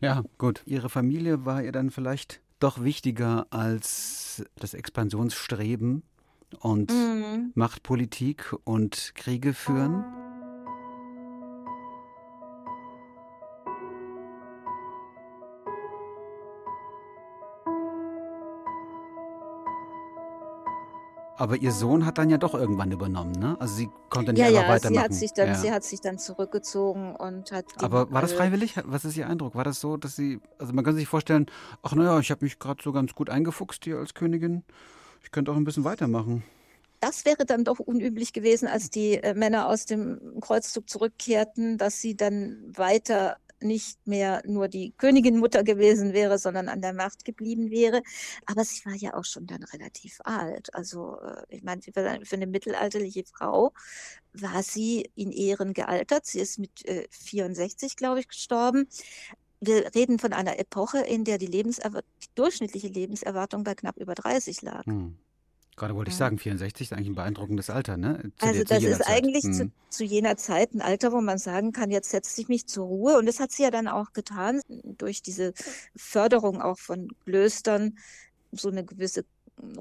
ja, 0.00 0.22
gut. 0.38 0.62
Ihre 0.66 0.88
Familie 0.88 1.44
war 1.44 1.62
ihr 1.62 1.72
dann 1.72 1.90
vielleicht 1.90 2.40
doch 2.58 2.82
wichtiger 2.82 3.46
als 3.50 4.44
das 4.56 4.74
Expansionsstreben 4.74 6.02
und 6.60 6.90
mhm. 6.90 7.52
Machtpolitik 7.54 8.54
und 8.64 9.12
Kriege 9.14 9.52
führen. 9.52 10.04
Aber 21.46 21.58
ihr 21.58 21.70
Sohn 21.70 22.04
hat 22.04 22.18
dann 22.18 22.28
ja 22.28 22.38
doch 22.38 22.54
irgendwann 22.54 22.90
übernommen, 22.90 23.30
ne? 23.30 23.56
Also 23.60 23.76
sie 23.76 23.88
konnte 24.10 24.32
nicht 24.32 24.40
ja, 24.40 24.48
einfach 24.48 24.62
ja, 24.62 24.68
weitermachen. 24.68 24.94
Sie 24.94 25.00
hat, 25.00 25.14
sich 25.14 25.32
dann, 25.32 25.46
ja. 25.46 25.54
sie 25.54 25.70
hat 25.70 25.84
sich 25.84 26.00
dann 26.00 26.18
zurückgezogen 26.18 27.14
und 27.14 27.52
hat. 27.52 27.66
Aber 27.76 28.10
war 28.10 28.20
das 28.20 28.32
freiwillig? 28.32 28.74
Was 28.84 29.04
ist 29.04 29.16
Ihr 29.16 29.28
Eindruck? 29.28 29.54
War 29.54 29.62
das 29.62 29.80
so, 29.80 29.96
dass 29.96 30.16
sie, 30.16 30.40
also 30.58 30.72
man 30.72 30.84
kann 30.84 30.96
sich 30.96 31.06
vorstellen, 31.06 31.46
ach 31.84 31.94
naja, 31.94 32.18
ich 32.18 32.32
habe 32.32 32.44
mich 32.44 32.58
gerade 32.58 32.82
so 32.82 32.90
ganz 32.90 33.14
gut 33.14 33.30
eingefuchst 33.30 33.84
hier 33.84 33.98
als 33.98 34.14
Königin. 34.14 34.64
Ich 35.22 35.30
könnte 35.30 35.52
auch 35.52 35.56
ein 35.56 35.62
bisschen 35.62 35.84
weitermachen. 35.84 36.42
das 36.98 37.24
wäre 37.24 37.46
dann 37.46 37.62
doch 37.62 37.78
unüblich 37.78 38.32
gewesen, 38.32 38.66
als 38.66 38.90
die 38.90 39.14
äh, 39.14 39.34
Männer 39.34 39.68
aus 39.68 39.86
dem 39.86 40.40
Kreuzzug 40.40 40.90
zurückkehrten, 40.90 41.78
dass 41.78 42.00
sie 42.00 42.16
dann 42.16 42.58
weiter 42.76 43.36
nicht 43.60 44.06
mehr 44.06 44.42
nur 44.46 44.68
die 44.68 44.92
Königinmutter 44.98 45.64
gewesen 45.64 46.12
wäre, 46.12 46.38
sondern 46.38 46.68
an 46.68 46.82
der 46.82 46.92
Macht 46.92 47.24
geblieben 47.24 47.70
wäre. 47.70 48.02
Aber 48.46 48.64
sie 48.64 48.84
war 48.84 48.94
ja 48.94 49.14
auch 49.14 49.24
schon 49.24 49.46
dann 49.46 49.62
relativ 49.64 50.20
alt. 50.24 50.74
Also 50.74 51.18
äh, 51.20 51.42
ich 51.48 51.62
meine, 51.62 51.82
für 51.82 52.36
eine 52.36 52.46
mittelalterliche 52.46 53.24
Frau 53.24 53.72
war 54.32 54.62
sie 54.62 55.10
in 55.14 55.32
Ehren 55.32 55.72
gealtert. 55.72 56.26
Sie 56.26 56.40
ist 56.40 56.58
mit 56.58 56.84
äh, 56.86 57.06
64, 57.10 57.96
glaube 57.96 58.20
ich, 58.20 58.28
gestorben. 58.28 58.88
Wir 59.60 59.94
reden 59.94 60.18
von 60.18 60.32
einer 60.32 60.58
Epoche, 60.58 60.98
in 60.98 61.24
der 61.24 61.38
die, 61.38 61.50
die 61.50 61.64
durchschnittliche 62.34 62.88
Lebenserwartung 62.88 63.64
bei 63.64 63.74
knapp 63.74 63.96
über 63.96 64.14
30 64.14 64.62
lag. 64.62 64.84
Hm. 64.84 65.16
Gerade 65.76 65.94
wollte 65.94 66.10
ich 66.10 66.16
sagen, 66.16 66.38
64 66.38 66.86
ist 66.86 66.92
eigentlich 66.94 67.08
ein 67.08 67.14
beeindruckendes 67.14 67.68
Alter, 67.68 67.98
ne? 67.98 68.32
Zu 68.38 68.46
also 68.46 68.64
der, 68.64 68.80
das 68.80 68.90
ist 68.90 68.98
Zeit. 68.98 69.08
eigentlich 69.08 69.44
hm. 69.44 69.52
zu, 69.52 69.70
zu, 69.90 70.04
jener 70.04 70.38
Zeit 70.38 70.74
ein 70.74 70.80
Alter, 70.80 71.12
wo 71.12 71.20
man 71.20 71.36
sagen 71.36 71.72
kann, 71.72 71.90
jetzt 71.90 72.10
setze 72.10 72.40
ich 72.40 72.48
mich 72.48 72.66
zur 72.66 72.86
Ruhe. 72.86 73.18
Und 73.18 73.26
das 73.26 73.40
hat 73.40 73.52
sie 73.52 73.62
ja 73.62 73.70
dann 73.70 73.86
auch 73.86 74.14
getan, 74.14 74.62
durch 74.68 75.20
diese 75.20 75.52
Förderung 75.94 76.62
auch 76.62 76.78
von 76.78 77.08
Klöstern, 77.24 77.98
so 78.52 78.70
eine 78.70 78.84
gewisse 78.84 79.26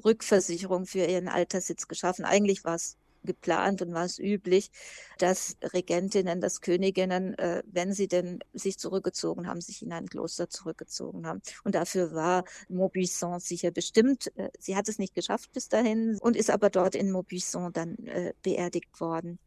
Rückversicherung 0.03 0.85
für 0.85 1.05
ihren 1.05 1.29
Alterssitz 1.29 1.87
geschaffen. 1.87 2.25
Eigentlich 2.25 2.65
war 2.65 2.75
es 2.75 2.97
geplant 3.25 3.81
und 3.81 3.93
war 3.93 4.05
es 4.05 4.19
üblich, 4.19 4.71
dass 5.17 5.57
Regentinnen, 5.61 6.41
dass 6.41 6.61
Königinnen, 6.61 7.37
äh, 7.37 7.63
wenn 7.65 7.93
sie 7.93 8.07
denn 8.07 8.39
sich 8.53 8.77
zurückgezogen 8.77 9.47
haben, 9.47 9.61
sich 9.61 9.81
in 9.81 9.91
ein 9.91 10.07
Kloster 10.07 10.49
zurückgezogen 10.49 11.27
haben. 11.27 11.41
Und 11.63 11.75
dafür 11.75 12.13
war 12.13 12.45
Maubuisson 12.69 13.39
sicher 13.39 13.71
bestimmt. 13.71 14.31
Äh, 14.37 14.49
sie 14.59 14.75
hat 14.75 14.87
es 14.89 14.99
nicht 14.99 15.15
geschafft 15.15 15.51
bis 15.53 15.69
dahin 15.69 16.17
und 16.19 16.35
ist 16.35 16.49
aber 16.49 16.69
dort 16.69 16.95
in 16.95 17.11
Maubuisson 17.11 17.73
dann 17.73 17.95
äh, 18.05 18.33
beerdigt 18.43 18.99
worden. 18.99 19.39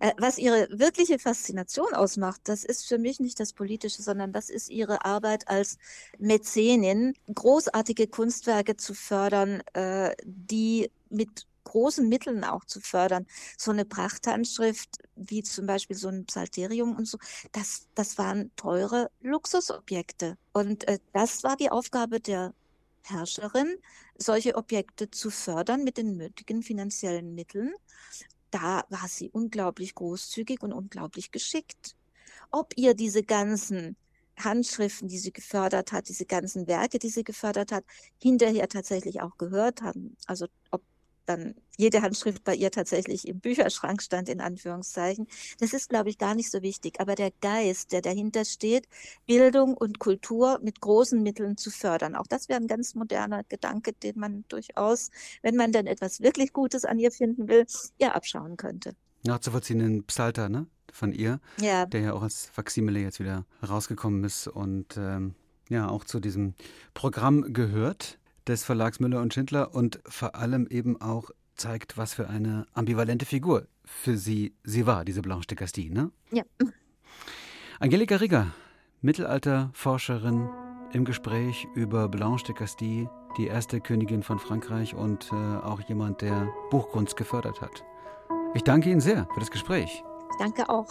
Äh, 0.00 0.12
was 0.18 0.38
ihre 0.38 0.68
wirkliche 0.70 1.18
Faszination 1.18 1.92
ausmacht, 1.94 2.42
das 2.44 2.64
ist 2.64 2.86
für 2.86 2.98
mich 2.98 3.20
nicht 3.20 3.40
das 3.40 3.52
Politische, 3.52 4.02
sondern 4.02 4.32
das 4.32 4.50
ist 4.50 4.68
ihre 4.70 5.04
Arbeit 5.04 5.48
als 5.48 5.78
Mäzenin, 6.18 7.14
großartige 7.32 8.06
Kunstwerke 8.06 8.76
zu 8.76 8.94
fördern, 8.94 9.62
äh, 9.74 10.14
die 10.24 10.90
mit 11.10 11.46
großen 11.76 12.08
Mitteln 12.08 12.42
auch 12.42 12.64
zu 12.64 12.80
fördern. 12.80 13.26
So 13.58 13.70
eine 13.70 13.84
Prachthandschrift 13.84 14.96
wie 15.14 15.42
zum 15.42 15.66
Beispiel 15.66 15.94
so 15.94 16.08
ein 16.08 16.24
Psalterium 16.24 16.96
und 16.96 17.06
so, 17.06 17.18
das, 17.52 17.86
das 17.94 18.16
waren 18.16 18.50
teure 18.56 19.10
Luxusobjekte. 19.20 20.38
Und 20.54 20.88
äh, 20.88 20.98
das 21.12 21.44
war 21.44 21.54
die 21.56 21.70
Aufgabe 21.70 22.18
der 22.18 22.54
Herrscherin, 23.02 23.76
solche 24.16 24.54
Objekte 24.56 25.10
zu 25.10 25.30
fördern 25.30 25.84
mit 25.84 25.98
den 25.98 26.16
nötigen 26.16 26.62
finanziellen 26.62 27.34
Mitteln. 27.34 27.74
Da 28.50 28.84
war 28.88 29.06
sie 29.08 29.28
unglaublich 29.28 29.94
großzügig 29.94 30.62
und 30.62 30.72
unglaublich 30.72 31.30
geschickt. 31.30 31.94
Ob 32.50 32.72
ihr 32.76 32.94
diese 32.94 33.22
ganzen 33.22 33.96
Handschriften, 34.38 35.08
die 35.08 35.18
sie 35.18 35.32
gefördert 35.32 35.92
hat, 35.92 36.08
diese 36.08 36.24
ganzen 36.24 36.66
Werke, 36.68 36.98
die 36.98 37.10
sie 37.10 37.24
gefördert 37.24 37.70
hat, 37.70 37.84
hinterher 38.18 38.66
tatsächlich 38.66 39.20
auch 39.20 39.36
gehört 39.36 39.82
haben. 39.82 40.16
Also 40.26 40.46
ob 40.70 40.82
dann 41.26 41.54
jede 41.76 42.02
Handschrift 42.02 42.44
bei 42.44 42.54
ihr 42.54 42.70
tatsächlich 42.70 43.28
im 43.28 43.40
Bücherschrank 43.40 44.00
stand, 44.02 44.28
in 44.28 44.40
Anführungszeichen. 44.40 45.26
Das 45.58 45.72
ist, 45.72 45.90
glaube 45.90 46.08
ich, 46.08 46.18
gar 46.18 46.34
nicht 46.34 46.50
so 46.50 46.62
wichtig. 46.62 47.00
Aber 47.00 47.14
der 47.14 47.30
Geist, 47.40 47.92
der 47.92 48.00
dahinter 48.00 48.44
steht, 48.44 48.88
Bildung 49.26 49.74
und 49.74 49.98
Kultur 49.98 50.58
mit 50.62 50.80
großen 50.80 51.22
Mitteln 51.22 51.56
zu 51.56 51.70
fördern. 51.70 52.14
Auch 52.14 52.26
das 52.26 52.48
wäre 52.48 52.60
ein 52.60 52.66
ganz 52.66 52.94
moderner 52.94 53.44
Gedanke, 53.44 53.92
den 53.92 54.18
man 54.18 54.44
durchaus, 54.48 55.10
wenn 55.42 55.56
man 55.56 55.72
dann 55.72 55.86
etwas 55.86 56.20
wirklich 56.20 56.52
Gutes 56.52 56.84
an 56.84 56.98
ihr 56.98 57.10
finden 57.10 57.48
will, 57.48 57.66
ihr 57.98 58.14
abschauen 58.14 58.56
könnte. 58.56 58.94
Nachzuvollziehenden 59.24 60.04
Psalter, 60.04 60.48
ne? 60.48 60.66
Von 60.92 61.12
ihr, 61.12 61.40
ja. 61.60 61.84
der 61.84 62.00
ja 62.00 62.12
auch 62.14 62.22
als 62.22 62.46
Faximile 62.46 63.00
jetzt 63.00 63.20
wieder 63.20 63.44
rausgekommen 63.68 64.24
ist 64.24 64.46
und 64.48 64.96
ähm, 64.96 65.34
ja 65.68 65.88
auch 65.90 66.04
zu 66.04 66.20
diesem 66.20 66.54
Programm 66.94 67.52
gehört 67.52 68.18
des 68.46 68.64
Verlags 68.64 69.00
Müller 69.00 69.20
und 69.20 69.34
Schindler 69.34 69.74
und 69.74 70.00
vor 70.06 70.34
allem 70.34 70.66
eben 70.68 71.00
auch 71.00 71.30
zeigt, 71.54 71.96
was 71.96 72.14
für 72.14 72.28
eine 72.28 72.66
ambivalente 72.74 73.26
Figur 73.26 73.66
für 73.84 74.16
sie 74.16 74.54
sie 74.62 74.86
war, 74.86 75.04
diese 75.04 75.22
Blanche 75.22 75.48
de 75.48 75.56
Castille, 75.56 75.92
ne? 75.92 76.10
Ja. 76.30 76.42
Angelika 77.80 78.16
Rieger, 78.16 78.48
Mittelalterforscherin 79.00 80.48
im 80.92 81.04
Gespräch 81.04 81.66
über 81.74 82.08
Blanche 82.08 82.46
de 82.46 82.54
Castille, 82.54 83.10
die 83.36 83.46
erste 83.46 83.80
Königin 83.80 84.22
von 84.22 84.38
Frankreich 84.38 84.94
und 84.94 85.30
äh, 85.32 85.34
auch 85.34 85.80
jemand, 85.80 86.22
der 86.22 86.48
Buchkunst 86.70 87.16
gefördert 87.16 87.60
hat. 87.60 87.84
Ich 88.54 88.62
danke 88.62 88.90
Ihnen 88.90 89.00
sehr 89.00 89.28
für 89.34 89.40
das 89.40 89.50
Gespräch. 89.50 90.02
Danke 90.38 90.68
auch. 90.68 90.88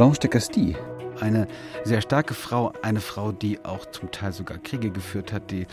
Blanche 0.00 0.20
de 0.20 0.30
Castille, 0.30 0.78
eine 1.20 1.46
sehr 1.84 2.00
starke 2.00 2.32
Frau, 2.32 2.72
eine 2.80 3.02
Frau, 3.02 3.32
die 3.32 3.62
auch 3.66 3.84
zum 3.84 4.10
Teil 4.10 4.32
sogar 4.32 4.56
Kriege 4.56 4.88
geführt 4.88 5.30
hat, 5.30 5.50
die 5.50 5.66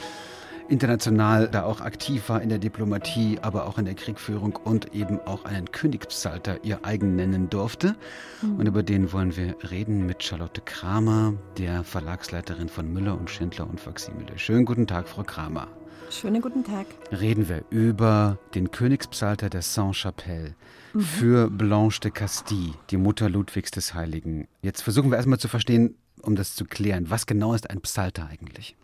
international 0.67 1.47
da 1.47 1.63
auch 1.63 1.79
aktiv 1.79 2.27
war 2.27 2.41
in 2.41 2.49
der 2.49 2.57
Diplomatie, 2.57 3.39
aber 3.41 3.67
auch 3.67 3.77
in 3.77 3.85
der 3.85 3.93
Kriegführung 3.93 4.57
und 4.57 4.93
eben 4.93 5.21
auch 5.21 5.45
einen 5.45 5.71
Königspsalter 5.71 6.61
ihr 6.65 6.79
eigen 6.83 7.15
nennen 7.15 7.49
durfte. 7.49 7.95
Mhm. 8.41 8.59
Und 8.59 8.67
über 8.67 8.83
den 8.83 9.13
wollen 9.13 9.37
wir 9.37 9.55
reden 9.71 10.05
mit 10.05 10.21
Charlotte 10.21 10.59
Kramer, 10.59 11.35
der 11.57 11.85
Verlagsleiterin 11.85 12.67
von 12.67 12.91
Müller 12.91 13.17
und 13.17 13.29
Schindler 13.29 13.69
und 13.69 13.79
Faximile. 13.79 14.37
Schönen 14.37 14.65
guten 14.65 14.87
Tag, 14.87 15.07
Frau 15.07 15.23
Kramer. 15.23 15.69
Schönen 16.09 16.41
guten 16.41 16.63
Tag. 16.63 16.85
Reden 17.11 17.49
wir 17.49 17.63
über 17.69 18.37
den 18.55 18.71
Königspsalter 18.71 19.49
der 19.49 19.61
Saint-Chapelle 19.61 20.55
mhm. 20.93 21.01
für 21.01 21.49
Blanche 21.49 21.99
de 21.99 22.11
Castille, 22.11 22.73
die 22.89 22.97
Mutter 22.97 23.29
Ludwigs 23.29 23.71
des 23.71 23.93
Heiligen. 23.93 24.47
Jetzt 24.61 24.81
versuchen 24.81 25.11
wir 25.11 25.17
erstmal 25.17 25.39
zu 25.39 25.47
verstehen, 25.47 25.95
um 26.21 26.35
das 26.35 26.55
zu 26.55 26.65
klären, 26.65 27.09
was 27.09 27.25
genau 27.25 27.53
ist 27.53 27.69
ein 27.69 27.81
Psalter 27.81 28.27
eigentlich? 28.27 28.75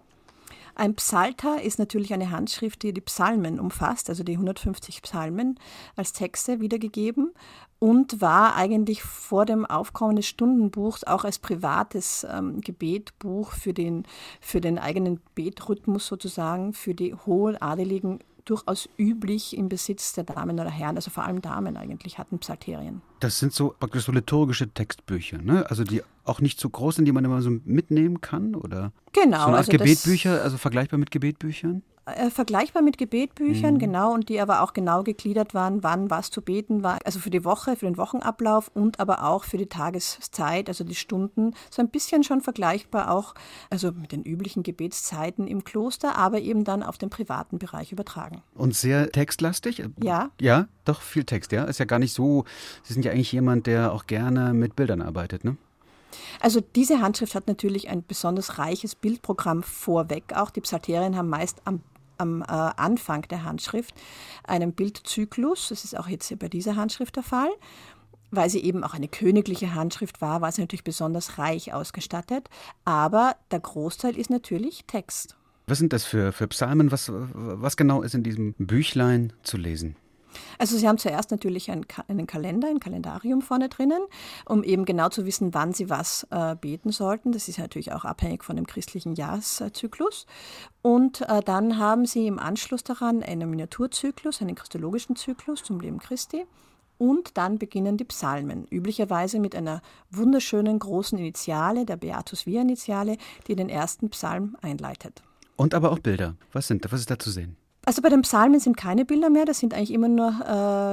Ein 0.75 0.95
Psalter 0.95 1.61
ist 1.61 1.77
natürlich 1.77 2.13
eine 2.13 2.31
Handschrift, 2.31 2.81
die 2.81 2.93
die 2.93 3.01
Psalmen 3.01 3.59
umfasst, 3.59 4.09
also 4.09 4.23
die 4.23 4.33
150 4.33 5.01
Psalmen 5.03 5.59
als 5.95 6.13
Texte 6.13 6.59
wiedergegeben 6.59 7.31
und 7.79 8.21
war 8.21 8.55
eigentlich 8.55 9.03
vor 9.03 9.45
dem 9.45 9.65
Aufkommen 9.65 10.15
des 10.15 10.25
Stundenbuchs 10.27 11.03
auch 11.03 11.25
als 11.25 11.37
privates 11.37 12.25
ähm, 12.29 12.61
Gebetbuch 12.61 13.51
für 13.51 13.73
den, 13.73 14.05
für 14.41 14.61
den 14.61 14.79
eigenen 14.79 15.19
Betrhythmus 15.35 16.07
sozusagen, 16.07 16.73
für 16.73 16.95
die 16.95 17.13
hohen 17.13 17.61
Adeligen 17.61 18.19
durchaus 18.45 18.89
üblich 18.97 19.55
im 19.57 19.69
Besitz 19.69 20.13
der 20.13 20.23
Damen 20.23 20.59
oder 20.59 20.69
Herren, 20.69 20.95
also 20.95 21.11
vor 21.11 21.23
allem 21.23 21.41
Damen 21.41 21.77
eigentlich 21.77 22.17
hatten 22.17 22.39
Psalterien. 22.39 23.01
Das 23.19 23.39
sind 23.39 23.53
so 23.53 23.73
praktisch 23.79 24.05
so 24.05 24.11
liturgische 24.11 24.69
Textbücher, 24.69 25.37
ne? 25.37 25.69
Also 25.69 25.83
die 25.83 26.01
auch 26.25 26.41
nicht 26.41 26.59
so 26.59 26.69
groß 26.69 26.95
sind, 26.95 27.05
die 27.05 27.11
man 27.11 27.25
immer 27.25 27.41
so 27.41 27.51
mitnehmen 27.65 28.21
kann, 28.21 28.55
oder? 28.55 28.91
Genau. 29.13 29.37
So 29.37 29.43
eine 29.43 29.57
Art 29.57 29.69
also 29.69 29.71
Gebetbücher, 29.71 30.41
also 30.41 30.57
vergleichbar 30.57 30.99
mit 30.99 31.11
Gebetbüchern? 31.11 31.83
Äh, 32.05 32.29
vergleichbar 32.29 32.81
mit 32.81 32.97
Gebetbüchern, 32.97 33.75
mhm. 33.75 33.79
genau, 33.79 34.13
und 34.13 34.27
die 34.27 34.41
aber 34.41 34.61
auch 34.61 34.73
genau 34.73 35.03
gegliedert 35.03 35.53
waren, 35.53 35.83
wann 35.83 36.09
was 36.09 36.31
zu 36.31 36.41
beten 36.41 36.83
war. 36.83 36.99
Also 37.05 37.19
für 37.19 37.29
die 37.29 37.45
Woche, 37.45 37.77
für 37.77 37.85
den 37.85 37.95
Wochenablauf 37.95 38.69
und 38.73 38.99
aber 38.99 39.23
auch 39.23 39.45
für 39.45 39.55
die 39.55 39.67
Tageszeit, 39.67 40.67
also 40.67 40.83
die 40.83 40.95
Stunden. 40.95 41.53
So 41.69 41.81
ein 41.81 41.87
bisschen 41.87 42.25
schon 42.25 42.41
vergleichbar 42.41 43.09
auch, 43.09 43.35
also 43.69 43.93
mit 43.93 44.11
den 44.11 44.23
üblichen 44.23 44.63
Gebetszeiten 44.63 45.47
im 45.47 45.63
Kloster, 45.63 46.17
aber 46.17 46.41
eben 46.41 46.65
dann 46.65 46.83
auf 46.83 46.97
den 46.97 47.09
privaten 47.09 47.57
Bereich 47.57 47.93
übertragen. 47.93 48.41
Und 48.53 48.75
sehr 48.75 49.09
textlastig? 49.09 49.81
Ja. 50.03 50.29
Ja, 50.41 50.67
doch 50.83 51.01
viel 51.01 51.23
Text, 51.23 51.53
ja. 51.53 51.63
Ist 51.63 51.79
ja 51.79 51.85
gar 51.85 51.99
nicht 51.99 52.13
so, 52.13 52.43
Sie 52.83 52.91
sind 52.91 53.05
ja 53.05 53.13
eigentlich 53.13 53.31
jemand, 53.31 53.65
der 53.65 53.93
auch 53.93 54.07
gerne 54.07 54.53
mit 54.53 54.75
Bildern 54.75 55.01
arbeitet, 55.01 55.45
ne? 55.45 55.55
Also 56.39 56.61
diese 56.61 57.01
Handschrift 57.01 57.33
hat 57.33 57.47
natürlich 57.47 57.89
ein 57.89 58.03
besonders 58.05 58.59
reiches 58.59 58.93
Bildprogramm 58.93 59.63
vorweg. 59.63 60.33
Auch 60.35 60.51
die 60.51 60.61
Psalterien 60.61 61.15
haben 61.17 61.29
meist 61.29 61.61
am 61.65 61.81
am 62.23 62.41
äh, 62.41 62.45
Anfang 62.45 63.27
der 63.27 63.43
Handschrift 63.43 63.93
einen 64.43 64.73
Bildzyklus. 64.73 65.69
Das 65.69 65.83
ist 65.83 65.95
auch 65.97 66.07
jetzt 66.07 66.37
bei 66.39 66.49
dieser 66.49 66.75
Handschrift 66.75 67.15
der 67.15 67.23
Fall. 67.23 67.49
Weil 68.31 68.49
sie 68.49 68.63
eben 68.63 68.83
auch 68.83 68.95
eine 68.95 69.07
königliche 69.07 69.75
Handschrift 69.75 70.19
war, 70.19 70.41
war 70.41 70.51
sie 70.51 70.61
natürlich 70.61 70.83
besonders 70.83 71.37
reich 71.37 71.71
ausgestattet. 71.71 72.49
Aber 72.83 73.35
der 73.51 73.59
Großteil 73.59 74.17
ist 74.17 74.31
natürlich 74.31 74.85
Text. 74.87 75.37
Was 75.67 75.77
sind 75.77 75.93
das 75.93 76.03
für, 76.03 76.31
für 76.31 76.47
Psalmen? 76.47 76.91
Was, 76.91 77.11
was 77.13 77.77
genau 77.77 78.01
ist 78.01 78.15
in 78.15 78.23
diesem 78.23 78.55
Büchlein 78.57 79.33
zu 79.43 79.57
lesen? 79.57 79.95
Also 80.57 80.77
Sie 80.77 80.87
haben 80.87 80.97
zuerst 80.97 81.31
natürlich 81.31 81.71
einen, 81.71 81.85
einen, 82.07 82.27
Kalender, 82.27 82.67
ein 82.67 82.79
Kalendarium 82.79 83.41
vorne 83.41 83.69
drinnen, 83.69 84.01
um 84.45 84.63
eben 84.63 84.85
genau 84.85 85.09
zu 85.09 85.25
wissen, 85.25 85.53
wann 85.53 85.73
Sie 85.73 85.89
was 85.89 86.27
äh, 86.31 86.55
beten 86.55 86.91
sollten. 86.91 87.31
Das 87.31 87.47
ist 87.47 87.59
natürlich 87.59 87.91
auch 87.91 88.05
abhängig 88.05 88.43
von 88.43 88.55
dem 88.55 88.67
christlichen 88.67 89.15
Jahreszyklus. 89.15 90.25
Und 90.81 91.21
äh, 91.21 91.41
dann 91.41 91.77
haben 91.77 92.05
Sie 92.05 92.27
im 92.27 92.39
Anschluss 92.39 92.83
daran 92.83 93.23
einen 93.23 93.49
Miniaturzyklus, 93.49 94.41
einen 94.41 94.55
christologischen 94.55 95.15
Zyklus 95.15 95.63
zum 95.63 95.79
Leben 95.79 95.99
Christi. 95.99 96.45
Und 96.97 97.37
dann 97.37 97.57
beginnen 97.57 97.97
die 97.97 98.05
Psalmen, 98.05 98.67
üblicherweise 98.69 99.39
mit 99.39 99.55
einer 99.55 99.81
wunderschönen 100.11 100.79
großen 100.79 101.17
Initiale, 101.17 101.85
der 101.85 101.97
Beatus 101.97 102.45
Via 102.45 102.61
Initiale, 102.61 103.17
die 103.47 103.55
den 103.55 103.69
ersten 103.69 104.09
Psalm 104.09 104.55
einleitet. 104.61 105.21
Und 105.55 105.73
aber 105.73 105.91
auch 105.91 105.99
Bilder. 105.99 106.35
Was 106.51 106.67
sind? 106.67 106.89
Was 106.91 107.01
ist 107.01 107.11
da 107.11 107.19
zu 107.19 107.31
sehen? 107.31 107.57
Also 107.85 108.01
bei 108.01 108.09
den 108.09 108.21
Psalmen 108.21 108.59
sind 108.59 108.77
keine 108.77 109.05
Bilder 109.05 109.29
mehr, 109.29 109.45
das 109.45 109.59
sind 109.59 109.73
eigentlich 109.73 109.91
immer 109.91 110.07
nur 110.07 110.29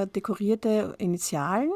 äh, 0.03 0.07
dekorierte 0.07 0.95
Initialen 0.97 1.71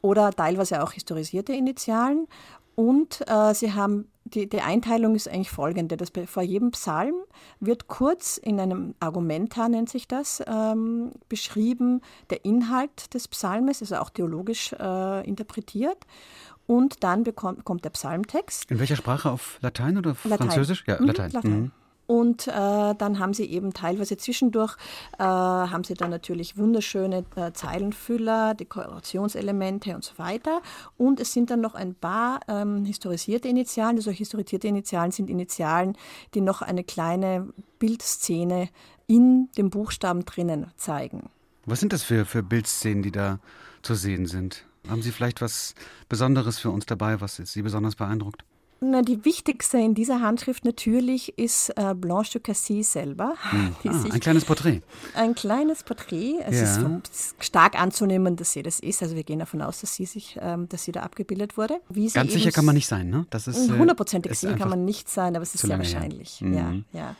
oder 0.00 0.30
teilweise 0.32 0.82
auch 0.82 0.92
historisierte 0.92 1.52
Initialen. 1.52 2.26
Und 2.74 3.22
äh, 3.26 3.54
sie 3.54 3.72
haben 3.72 4.08
die, 4.24 4.48
die, 4.48 4.60
Einteilung 4.60 5.14
ist 5.14 5.28
eigentlich 5.28 5.50
folgende: 5.50 5.96
dass 5.96 6.10
bei, 6.10 6.26
vor 6.26 6.42
jedem 6.42 6.72
Psalm 6.72 7.14
wird 7.58 7.88
kurz 7.88 8.36
in 8.36 8.60
einem 8.60 8.94
Argumenta, 9.00 9.68
nennt 9.68 9.88
sich 9.88 10.08
das, 10.08 10.42
ähm, 10.46 11.12
beschrieben 11.28 12.02
der 12.28 12.44
Inhalt 12.44 13.14
des 13.14 13.28
Psalmes, 13.28 13.80
also 13.80 13.96
auch 13.96 14.10
theologisch 14.10 14.74
äh, 14.78 15.26
interpretiert. 15.26 15.98
Und 16.66 17.04
dann 17.04 17.22
bekommt, 17.22 17.64
kommt 17.64 17.84
der 17.84 17.90
Psalmtext. 17.90 18.70
In 18.70 18.80
welcher 18.80 18.96
Sprache? 18.96 19.30
Auf 19.30 19.58
Latein 19.62 19.96
oder 19.96 20.16
Latein. 20.24 20.48
Französisch? 20.48 20.84
Ja, 20.86 21.00
mhm, 21.00 21.06
Latein. 21.06 21.30
Latein. 21.30 21.60
Mhm. 21.60 21.72
Und 22.06 22.46
äh, 22.46 22.52
dann 22.52 23.18
haben 23.18 23.34
sie 23.34 23.46
eben 23.46 23.72
teilweise 23.72 24.16
zwischendurch, 24.16 24.76
äh, 25.18 25.22
haben 25.22 25.84
sie 25.84 25.94
dann 25.94 26.10
natürlich 26.10 26.56
wunderschöne 26.56 27.24
äh, 27.34 27.52
Zeilenfüller, 27.52 28.54
Dekorationselemente 28.54 29.94
und 29.94 30.04
so 30.04 30.16
weiter. 30.18 30.62
Und 30.96 31.20
es 31.20 31.32
sind 31.32 31.50
dann 31.50 31.60
noch 31.60 31.74
ein 31.74 31.94
paar 31.94 32.40
ähm, 32.48 32.84
historisierte 32.84 33.48
Initialen. 33.48 33.96
Also 33.96 34.10
historisierte 34.10 34.68
Initialen 34.68 35.10
sind 35.10 35.30
Initialen, 35.30 35.96
die 36.34 36.40
noch 36.40 36.62
eine 36.62 36.84
kleine 36.84 37.48
Bildszene 37.78 38.68
in 39.06 39.48
dem 39.56 39.70
Buchstaben 39.70 40.24
drinnen 40.24 40.70
zeigen. 40.76 41.30
Was 41.64 41.80
sind 41.80 41.92
das 41.92 42.02
für, 42.02 42.24
für 42.24 42.42
Bildszenen, 42.42 43.02
die 43.02 43.12
da 43.12 43.40
zu 43.82 43.94
sehen 43.94 44.26
sind? 44.26 44.64
Haben 44.88 45.02
Sie 45.02 45.10
vielleicht 45.10 45.40
was 45.40 45.74
Besonderes 46.08 46.58
für 46.58 46.70
uns 46.70 46.86
dabei, 46.86 47.20
was 47.20 47.36
Sie 47.36 47.62
besonders 47.62 47.96
beeindruckt? 47.96 48.44
Na, 48.80 49.00
die 49.00 49.24
wichtigste 49.24 49.78
in 49.78 49.94
dieser 49.94 50.20
Handschrift 50.20 50.66
natürlich 50.66 51.38
ist 51.38 51.70
äh, 51.76 51.94
Blanche 51.94 52.32
de 52.32 52.42
Cassis 52.42 52.92
selber. 52.92 53.34
Hm. 53.50 53.74
Ah, 53.86 54.04
ein 54.12 54.20
kleines 54.20 54.44
Porträt. 54.44 54.82
Ein 55.14 55.34
kleines 55.34 55.82
Porträt. 55.82 56.36
Es 56.46 56.56
ja. 56.56 56.62
ist 56.64 56.78
vom, 56.78 57.02
stark 57.40 57.80
anzunehmen, 57.80 58.36
dass 58.36 58.52
sie 58.52 58.62
das 58.62 58.80
ist. 58.80 59.02
Also 59.02 59.14
wir 59.16 59.22
gehen 59.22 59.38
davon 59.38 59.62
aus, 59.62 59.80
dass 59.80 59.94
sie 59.94 60.04
sich, 60.04 60.36
ähm, 60.40 60.68
dass 60.68 60.84
sie 60.84 60.92
da 60.92 61.02
abgebildet 61.02 61.56
wurde. 61.56 61.80
Ganz 62.12 62.32
sicher 62.32 62.50
kann 62.50 62.64
man 62.64 62.74
nicht 62.74 62.88
sein, 62.88 63.08
ne? 63.08 63.26
Das 63.30 63.46
ist 63.46 63.68
äh, 63.68 63.72
hundertprozentig 63.72 64.36
sicher 64.38 64.56
kann 64.56 64.68
man 64.68 64.84
nicht 64.84 65.08
sein, 65.08 65.36
aber 65.36 65.42
es 65.42 65.54
ist 65.54 65.62
sehr 65.66 65.78
wahrscheinlich. 65.78 66.40
Mhm. 66.40 66.54
Ja, 66.54 66.74
ja. 66.92 67.16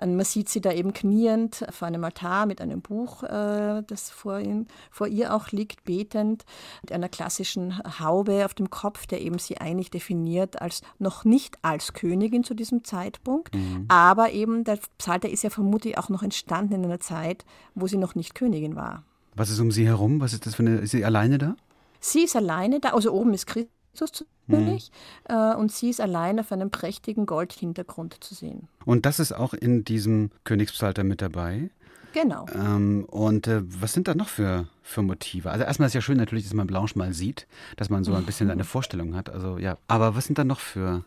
Man 0.00 0.24
sieht 0.24 0.48
sie 0.48 0.60
da 0.60 0.72
eben 0.72 0.92
kniend 0.92 1.64
vor 1.70 1.88
einem 1.88 2.04
Altar 2.04 2.46
mit 2.46 2.60
einem 2.60 2.80
Buch, 2.80 3.22
äh, 3.24 3.82
das 3.86 4.10
vor, 4.10 4.38
ihm, 4.38 4.66
vor 4.90 5.08
ihr 5.08 5.34
auch 5.34 5.50
liegt, 5.50 5.84
betend, 5.84 6.44
mit 6.82 6.92
einer 6.92 7.08
klassischen 7.08 7.82
Haube 7.98 8.44
auf 8.44 8.54
dem 8.54 8.70
Kopf, 8.70 9.06
der 9.06 9.20
eben 9.20 9.38
sie 9.38 9.58
eigentlich 9.58 9.90
definiert 9.90 10.60
als 10.62 10.82
noch 10.98 11.24
nicht 11.24 11.58
als 11.62 11.92
Königin 11.92 12.44
zu 12.44 12.54
diesem 12.54 12.84
Zeitpunkt, 12.84 13.54
mhm. 13.54 13.86
aber 13.88 14.32
eben 14.32 14.64
der 14.64 14.78
Psalter 14.98 15.28
ist 15.28 15.42
ja 15.42 15.50
vermutlich 15.50 15.98
auch 15.98 16.08
noch 16.08 16.22
entstanden 16.22 16.74
in 16.74 16.84
einer 16.84 17.00
Zeit, 17.00 17.44
wo 17.74 17.86
sie 17.86 17.98
noch 17.98 18.14
nicht 18.14 18.34
Königin 18.34 18.76
war. 18.76 19.04
Was 19.34 19.50
ist 19.50 19.60
um 19.60 19.70
sie 19.70 19.86
herum? 19.86 20.20
Was 20.20 20.32
ist 20.32 20.46
das 20.46 20.54
für 20.54 20.62
eine? 20.62 20.78
Ist 20.78 20.90
sie 20.90 21.04
alleine 21.04 21.38
da? 21.38 21.56
Sie 22.00 22.24
ist 22.24 22.36
alleine 22.36 22.80
da, 22.80 22.90
also 22.90 23.12
oben 23.12 23.34
ist 23.34 23.46
Christus 23.46 24.12
zu 24.12 24.24
natürlich. 24.48 24.90
Mhm. 25.28 25.34
Äh, 25.34 25.54
und 25.54 25.72
sie 25.72 25.90
ist 25.90 26.00
allein 26.00 26.40
auf 26.40 26.52
einem 26.52 26.70
prächtigen 26.70 27.26
Goldhintergrund 27.26 28.22
zu 28.22 28.34
sehen. 28.34 28.68
Und 28.84 29.06
das 29.06 29.20
ist 29.20 29.32
auch 29.32 29.54
in 29.54 29.84
diesem 29.84 30.30
Königspsalter 30.44 31.04
mit 31.04 31.22
dabei? 31.22 31.70
Genau. 32.12 32.46
Ähm, 32.54 33.04
und 33.04 33.46
äh, 33.46 33.60
was 33.64 33.92
sind 33.92 34.08
da 34.08 34.14
noch 34.14 34.28
für, 34.28 34.66
für 34.82 35.02
Motive? 35.02 35.50
Also 35.50 35.64
erstmal 35.64 35.88
ist 35.88 35.94
ja 35.94 36.00
schön 36.00 36.16
natürlich, 36.16 36.44
dass 36.44 36.54
man 36.54 36.66
Blanche 36.66 36.98
mal 36.98 37.12
sieht, 37.12 37.46
dass 37.76 37.90
man 37.90 38.04
so 38.04 38.14
ein 38.14 38.24
bisschen 38.24 38.50
eine 38.50 38.64
Vorstellung 38.64 39.14
hat. 39.14 39.30
Also 39.30 39.58
ja, 39.58 39.76
aber 39.88 40.16
was 40.16 40.24
sind 40.24 40.38
da 40.38 40.44
noch 40.44 40.60
für 40.60 41.04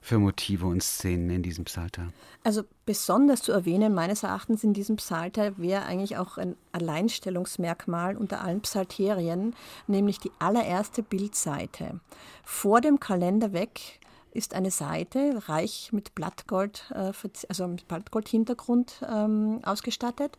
für 0.00 0.18
Motive 0.18 0.66
und 0.66 0.82
Szenen 0.82 1.30
in 1.30 1.42
diesem 1.42 1.64
Psalter? 1.64 2.12
Also 2.42 2.62
besonders 2.86 3.42
zu 3.42 3.52
erwähnen, 3.52 3.94
meines 3.94 4.22
Erachtens 4.22 4.64
in 4.64 4.72
diesem 4.72 4.96
Psalter 4.96 5.58
wäre 5.58 5.84
eigentlich 5.84 6.16
auch 6.16 6.38
ein 6.38 6.56
Alleinstellungsmerkmal 6.72 8.16
unter 8.16 8.40
allen 8.40 8.62
Psalterien, 8.62 9.54
nämlich 9.86 10.18
die 10.18 10.30
allererste 10.38 11.02
Bildseite. 11.02 12.00
Vor 12.44 12.80
dem 12.80 12.98
Kalender 12.98 13.52
weg 13.52 14.00
ist 14.32 14.54
eine 14.54 14.70
Seite 14.70 15.42
reich 15.48 15.90
mit 15.92 16.14
Blattgold, 16.14 16.92
äh, 16.94 17.12
also 17.48 17.66
mit 17.66 17.88
Blattgoldhintergrund 17.88 19.02
ähm, 19.08 19.60
ausgestattet. 19.64 20.36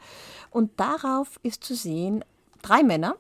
Und 0.50 0.80
darauf 0.80 1.39
ist 1.43 1.63
zu 1.63 1.76
sehen 1.76 2.24
drei 2.62 2.84
Männer, 2.84 3.15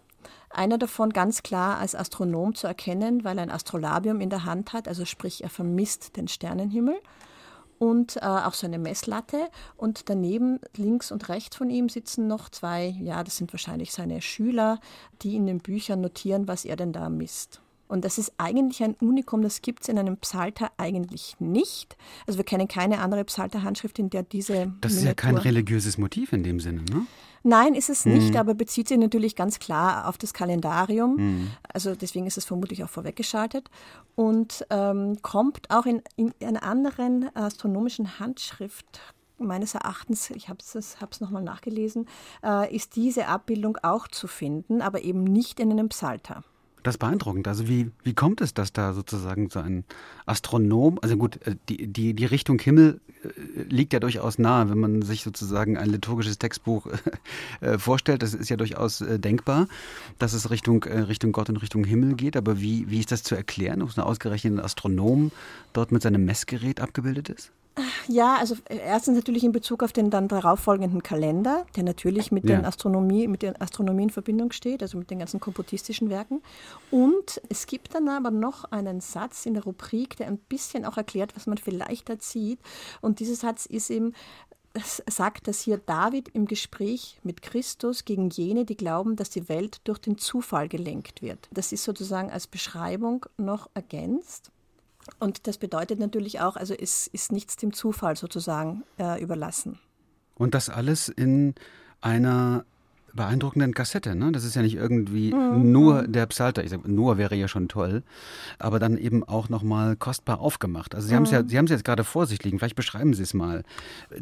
einer 0.53 0.77
davon 0.77 1.11
ganz 1.11 1.43
klar 1.43 1.77
als 1.77 1.95
Astronom 1.95 2.55
zu 2.55 2.67
erkennen, 2.67 3.23
weil 3.23 3.37
er 3.37 3.43
ein 3.43 3.51
Astrolabium 3.51 4.21
in 4.21 4.29
der 4.29 4.45
Hand 4.45 4.73
hat, 4.73 4.87
also 4.87 5.05
sprich 5.05 5.43
er 5.43 5.49
vermisst 5.49 6.17
den 6.17 6.27
Sternenhimmel 6.27 6.95
und 7.81 8.17
äh, 8.17 8.19
auch 8.19 8.53
so 8.53 8.67
eine 8.67 8.77
Messlatte. 8.77 9.49
Und 9.75 10.07
daneben, 10.07 10.59
links 10.77 11.11
und 11.11 11.29
rechts 11.29 11.55
von 11.55 11.71
ihm, 11.71 11.89
sitzen 11.89 12.27
noch 12.27 12.49
zwei, 12.49 12.95
ja, 12.99 13.23
das 13.23 13.37
sind 13.37 13.51
wahrscheinlich 13.53 13.91
seine 13.91 14.21
Schüler, 14.21 14.79
die 15.23 15.35
in 15.35 15.47
den 15.47 15.57
Büchern 15.57 15.99
notieren, 15.99 16.47
was 16.47 16.63
er 16.63 16.75
denn 16.75 16.93
da 16.93 17.09
misst. 17.09 17.59
Und 17.87 18.05
das 18.05 18.19
ist 18.19 18.33
eigentlich 18.37 18.83
ein 18.83 18.93
Unikum, 19.01 19.41
das 19.41 19.63
gibt 19.63 19.81
es 19.81 19.89
in 19.89 19.97
einem 19.97 20.15
Psalter 20.17 20.71
eigentlich 20.77 21.35
nicht. 21.39 21.97
Also 22.27 22.37
wir 22.37 22.45
kennen 22.45 22.67
keine 22.67 22.99
andere 22.99 23.25
Psalterhandschrift, 23.25 23.97
in 23.97 24.11
der 24.11 24.23
diese. 24.23 24.71
Das 24.79 24.93
ist 24.93 24.99
Miniatur 24.99 25.07
ja 25.07 25.13
kein 25.13 25.37
religiöses 25.37 25.97
Motiv 25.97 26.33
in 26.33 26.43
dem 26.43 26.59
Sinne, 26.59 26.83
ne? 26.83 27.07
Nein, 27.43 27.73
ist 27.73 27.89
es 27.89 28.05
nicht, 28.05 28.33
mhm. 28.33 28.39
aber 28.39 28.53
bezieht 28.53 28.87
sich 28.87 28.97
natürlich 28.97 29.35
ganz 29.35 29.59
klar 29.59 30.07
auf 30.07 30.17
das 30.17 30.33
Kalendarium. 30.33 31.15
Mhm. 31.15 31.51
Also 31.73 31.95
deswegen 31.95 32.27
ist 32.27 32.37
es 32.37 32.45
vermutlich 32.45 32.83
auch 32.83 32.89
vorweggeschaltet 32.89 33.69
und 34.15 34.65
ähm, 34.69 35.17
kommt 35.21 35.69
auch 35.69 35.85
in, 35.85 36.01
in 36.15 36.33
einer 36.41 36.63
anderen 36.63 37.35
astronomischen 37.35 38.19
Handschrift 38.19 39.01
meines 39.37 39.73
Erachtens, 39.73 40.29
ich 40.29 40.49
habe 40.49 40.59
es 40.61 41.21
nochmal 41.21 41.41
nachgelesen, 41.41 42.07
äh, 42.43 42.73
ist 42.73 42.95
diese 42.95 43.27
Abbildung 43.27 43.77
auch 43.81 44.07
zu 44.07 44.27
finden, 44.27 44.81
aber 44.81 45.01
eben 45.01 45.23
nicht 45.23 45.59
in 45.59 45.71
einem 45.71 45.89
Psalter. 45.89 46.43
Das 46.83 46.95
ist 46.95 46.99
beeindruckend. 46.99 47.47
Also 47.47 47.67
wie, 47.67 47.91
wie 48.03 48.13
kommt 48.13 48.41
es, 48.41 48.53
dass 48.53 48.73
da 48.73 48.93
sozusagen 48.93 49.49
so 49.49 49.59
ein 49.59 49.83
Astronom, 50.25 50.97
also 51.01 51.15
gut, 51.15 51.39
äh, 51.45 51.55
die, 51.69 51.87
die, 51.87 52.13
die 52.13 52.25
Richtung 52.25 52.59
Himmel 52.59 52.99
äh, 53.23 53.61
liegt 53.69 53.93
ja 53.93 53.99
durchaus 53.99 54.39
nahe, 54.39 54.69
wenn 54.69 54.79
man 54.79 55.01
sich 55.03 55.23
sozusagen 55.23 55.77
ein 55.77 55.89
liturgisches 55.89 56.39
Textbuch 56.39 56.87
äh, 57.61 57.77
vorstellt. 57.77 58.23
Das 58.23 58.33
ist 58.33 58.49
ja 58.49 58.57
durchaus 58.57 59.03
denkbar, 59.07 59.67
dass 60.17 60.33
es 60.33 60.49
Richtung, 60.49 60.83
Richtung 60.83 61.31
Gott 61.31 61.49
und 61.49 61.57
Richtung 61.57 61.83
Himmel 61.83 62.15
geht. 62.15 62.35
Aber 62.35 62.59
wie, 62.59 62.89
wie 62.89 62.99
ist 62.99 63.11
das 63.11 63.23
zu 63.23 63.35
erklären, 63.35 63.81
dass 63.81 63.97
ein 63.97 64.03
ausgerechneter 64.03 64.63
Astronom 64.63 65.31
dort 65.73 65.91
mit 65.91 66.01
seinem 66.01 66.25
Messgerät 66.25 66.79
abgebildet 66.79 67.29
ist? 67.29 67.51
Ja, 68.07 68.35
also 68.35 68.57
erstens 68.67 69.15
natürlich 69.15 69.43
in 69.43 69.53
Bezug 69.53 69.81
auf 69.83 69.93
den 69.93 70.09
dann 70.09 70.27
darauffolgenden 70.27 71.03
Kalender, 71.03 71.65
der 71.75 71.83
natürlich 71.83 72.31
mit, 72.31 72.49
ja. 72.49 72.57
den 72.57 72.65
Astronomie, 72.65 73.27
mit 73.27 73.41
der 73.41 73.61
Astronomie 73.61 74.03
in 74.03 74.09
Verbindung 74.09 74.51
steht, 74.51 74.81
also 74.81 74.97
mit 74.97 75.09
den 75.09 75.19
ganzen 75.19 75.39
komputistischen 75.39 76.09
Werken. 76.09 76.41
Und 76.89 77.41
es 77.49 77.67
gibt 77.67 77.95
dann 77.95 78.09
aber 78.09 78.31
noch 78.31 78.65
einen 78.65 78.99
Satz 78.99 79.45
in 79.45 79.53
der 79.53 79.63
Rubrik, 79.63 80.17
der 80.17 80.27
ein 80.27 80.37
bisschen 80.37 80.85
auch 80.85 80.97
erklärt, 80.97 81.35
was 81.35 81.47
man 81.47 81.57
vielleicht 81.57 82.09
da 82.09 82.15
sieht. 82.19 82.59
Und 82.99 83.19
dieser 83.19 83.35
Satz 83.35 83.65
ist 83.65 83.89
eben, 83.89 84.13
es 84.73 85.03
sagt, 85.09 85.47
dass 85.47 85.61
hier 85.61 85.77
David 85.77 86.29
im 86.29 86.45
Gespräch 86.45 87.19
mit 87.23 87.41
Christus 87.41 88.05
gegen 88.05 88.29
jene, 88.29 88.65
die 88.65 88.77
glauben, 88.77 89.15
dass 89.15 89.29
die 89.29 89.49
Welt 89.49 89.81
durch 89.83 89.99
den 89.99 90.17
Zufall 90.17 90.69
gelenkt 90.69 91.21
wird. 91.21 91.49
Das 91.51 91.71
ist 91.71 91.83
sozusagen 91.83 92.31
als 92.31 92.47
Beschreibung 92.47 93.25
noch 93.37 93.69
ergänzt. 93.73 94.51
Und 95.19 95.47
das 95.47 95.57
bedeutet 95.57 95.99
natürlich 95.99 96.39
auch, 96.39 96.55
also 96.55 96.73
es 96.73 97.07
ist 97.07 97.31
nichts 97.31 97.55
dem 97.55 97.73
Zufall 97.73 98.15
sozusagen 98.15 98.83
äh, 98.99 99.21
überlassen. 99.21 99.79
Und 100.35 100.53
das 100.55 100.69
alles 100.69 101.09
in 101.09 101.55
einer 102.01 102.65
beeindruckenden 103.13 103.73
Kassette. 103.73 104.15
Ne? 104.15 104.31
Das 104.31 104.43
ist 104.43 104.55
ja 104.55 104.61
nicht 104.61 104.75
irgendwie 104.75 105.33
mhm. 105.33 105.71
nur 105.71 106.07
der 106.07 106.25
Psalter. 106.27 106.63
Ich 106.63 106.69
sag, 106.69 106.87
nur 106.87 107.17
wäre 107.17 107.35
ja 107.35 107.47
schon 107.47 107.67
toll, 107.67 108.03
aber 108.59 108.79
dann 108.79 108.97
eben 108.97 109.23
auch 109.23 109.49
nochmal 109.49 109.95
kostbar 109.95 110.39
aufgemacht. 110.39 110.95
Also 110.95 111.07
Sie 111.07 111.13
mhm. 111.13 111.17
haben 111.17 111.23
es 111.23 111.31
ja, 111.31 111.43
Sie 111.47 111.57
haben 111.57 111.65
es 111.65 111.71
jetzt 111.71 111.85
gerade 111.85 112.03
vor 112.03 112.25
sich 112.25 112.43
liegen. 112.43 112.59
Vielleicht 112.59 112.75
beschreiben 112.75 113.13
Sie 113.13 113.23
es 113.23 113.33
mal. 113.33 113.63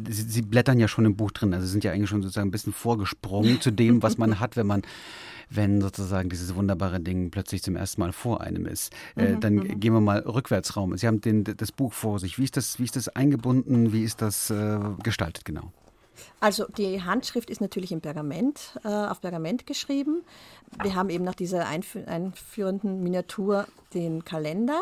Sie, 0.08 0.22
Sie, 0.22 0.42
blättern 0.42 0.80
ja 0.80 0.88
schon 0.88 1.04
im 1.04 1.16
Buch 1.16 1.30
drin. 1.30 1.54
Also 1.54 1.66
Sie 1.66 1.72
sind 1.72 1.84
ja 1.84 1.92
eigentlich 1.92 2.10
schon 2.10 2.22
sozusagen 2.22 2.48
ein 2.48 2.52
bisschen 2.52 2.72
vorgesprungen 2.72 3.60
zu 3.60 3.70
dem, 3.70 4.02
was 4.02 4.18
man 4.18 4.40
hat, 4.40 4.56
wenn 4.56 4.66
man 4.66 4.82
wenn 5.50 5.80
sozusagen 5.80 6.28
dieses 6.28 6.54
wunderbare 6.54 7.00
Ding 7.00 7.30
plötzlich 7.30 7.62
zum 7.62 7.76
ersten 7.76 8.00
Mal 8.00 8.12
vor 8.12 8.40
einem 8.40 8.66
ist. 8.66 8.92
Äh, 9.16 9.32
mhm, 9.32 9.40
dann 9.40 9.54
mhm. 9.54 9.80
gehen 9.80 9.92
wir 9.92 10.00
mal 10.00 10.20
rückwärts 10.20 10.76
Raum. 10.76 10.96
Sie 10.96 11.06
haben 11.06 11.20
den, 11.20 11.44
das 11.44 11.72
Buch 11.72 11.92
vor 11.92 12.20
sich. 12.20 12.38
Wie 12.38 12.44
ist 12.44 12.56
das, 12.56 12.78
wie 12.78 12.84
ist 12.84 12.96
das 12.96 13.08
eingebunden? 13.08 13.92
Wie 13.92 14.04
ist 14.04 14.22
das 14.22 14.50
äh, 14.50 14.78
gestaltet 15.02 15.44
genau? 15.44 15.72
Also 16.40 16.66
die 16.66 17.02
Handschrift 17.02 17.50
ist 17.50 17.60
natürlich 17.60 17.92
im 17.92 18.00
Pergament, 18.00 18.78
äh, 18.84 18.88
auf 18.88 19.20
Pergament 19.20 19.66
geschrieben. 19.66 20.22
Wir 20.82 20.94
haben 20.94 21.10
eben 21.10 21.24
nach 21.24 21.34
dieser 21.34 21.66
einfü 21.66 22.04
einführenden 22.04 23.02
Miniatur 23.02 23.66
den 23.92 24.24
Kalender 24.24 24.80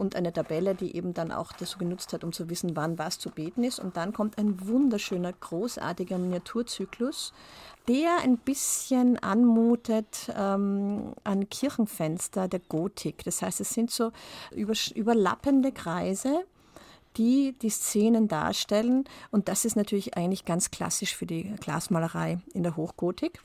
und 0.00 0.16
eine 0.16 0.32
Tabelle, 0.32 0.74
die 0.74 0.96
eben 0.96 1.12
dann 1.12 1.30
auch 1.30 1.52
so 1.58 1.78
genutzt 1.78 2.14
hat, 2.14 2.24
um 2.24 2.32
zu 2.32 2.48
wissen, 2.48 2.74
wann 2.74 2.98
was 2.98 3.18
zu 3.18 3.28
beten 3.30 3.62
ist. 3.62 3.78
Und 3.78 3.98
dann 3.98 4.14
kommt 4.14 4.38
ein 4.38 4.66
wunderschöner, 4.66 5.32
großartiger 5.32 6.16
Miniaturzyklus, 6.16 7.34
der 7.86 8.16
ein 8.22 8.38
bisschen 8.38 9.18
anmutet 9.18 10.32
ähm, 10.34 11.12
an 11.22 11.50
Kirchenfenster 11.50 12.48
der 12.48 12.60
Gotik. 12.60 13.24
Das 13.24 13.42
heißt, 13.42 13.60
es 13.60 13.74
sind 13.74 13.90
so 13.90 14.10
überlappende 14.94 15.70
Kreise 15.70 16.44
die 17.16 17.54
die 17.60 17.70
Szenen 17.70 18.28
darstellen. 18.28 19.04
Und 19.30 19.48
das 19.48 19.64
ist 19.64 19.76
natürlich 19.76 20.16
eigentlich 20.16 20.44
ganz 20.44 20.70
klassisch 20.70 21.14
für 21.14 21.26
die 21.26 21.54
Glasmalerei 21.60 22.38
in 22.54 22.62
der 22.62 22.76
Hochgotik. 22.76 23.40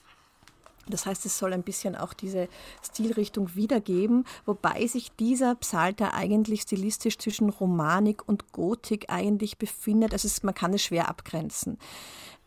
Das 0.88 1.06
heißt, 1.06 1.26
es 1.26 1.38
soll 1.38 1.54
ein 1.54 1.64
bisschen 1.64 1.96
auch 1.96 2.14
diese 2.14 2.48
Stilrichtung 2.84 3.56
wiedergeben, 3.56 4.24
wobei 4.46 4.86
sich 4.86 5.12
dieser 5.14 5.56
Psalter 5.56 6.14
eigentlich 6.14 6.62
stilistisch 6.62 7.18
zwischen 7.18 7.50
Romanik 7.50 8.28
und 8.28 8.52
Gotik 8.52 9.06
eigentlich 9.08 9.58
befindet. 9.58 10.14
Also 10.14 10.28
es, 10.28 10.44
man 10.44 10.54
kann 10.54 10.74
es 10.74 10.84
schwer 10.84 11.10
abgrenzen. 11.10 11.80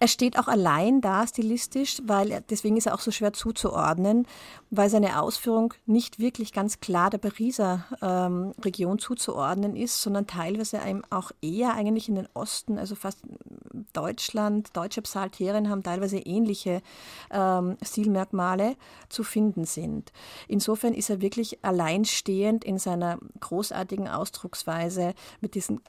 Er 0.01 0.09
steht 0.09 0.39
auch 0.39 0.47
allein 0.47 1.01
da 1.01 1.27
stilistisch, 1.27 2.01
weil 2.05 2.45
deswegen 2.51 2.77
ist 2.77 2.87
er 2.87 2.95
auch 2.95 3.01
so 3.01 3.11
schwer 3.11 3.33
zuzuordnen, 3.33 4.27
weil 4.71 4.89
seine 4.91 5.21
Ausführung 5.21 5.75
nicht 5.87 6.21
wirklich 6.21 6.53
ganz 6.53 6.79
klar 6.79 7.11
der 7.11 7.19
Pariser 7.19 7.85
ähm, 8.01 8.55
Region 8.65 8.99
zuzuordnen 9.01 9.75
ist, 9.75 10.01
sondern 10.01 10.27
teilweise 10.27 10.81
einem 10.81 11.03
auch 11.11 11.33
eher 11.43 11.75
eigentlich 11.75 12.09
in 12.09 12.15
den 12.15 12.29
Osten, 12.35 12.79
also 12.79 12.95
fast 12.95 13.21
Deutschland, 13.93 14.77
deutsche 14.77 15.03
Psalterien 15.03 15.69
haben 15.69 15.83
teilweise 15.83 16.19
ähnliche 16.19 16.81
ähm, 17.31 17.77
Stilmerkmale 17.83 18.77
zu 19.09 19.25
finden 19.25 19.65
sind. 19.65 20.13
Insofern 20.47 20.95
ist 20.95 21.11
er 21.11 21.21
wirklich 21.21 21.65
alleinstehend 21.65 22.65
in 22.65 22.79
seiner 22.79 23.19
großartigen 23.41 24.09
Ausdrucksweise 24.09 25.15
mit 25.41 25.55
diesen 25.55 25.81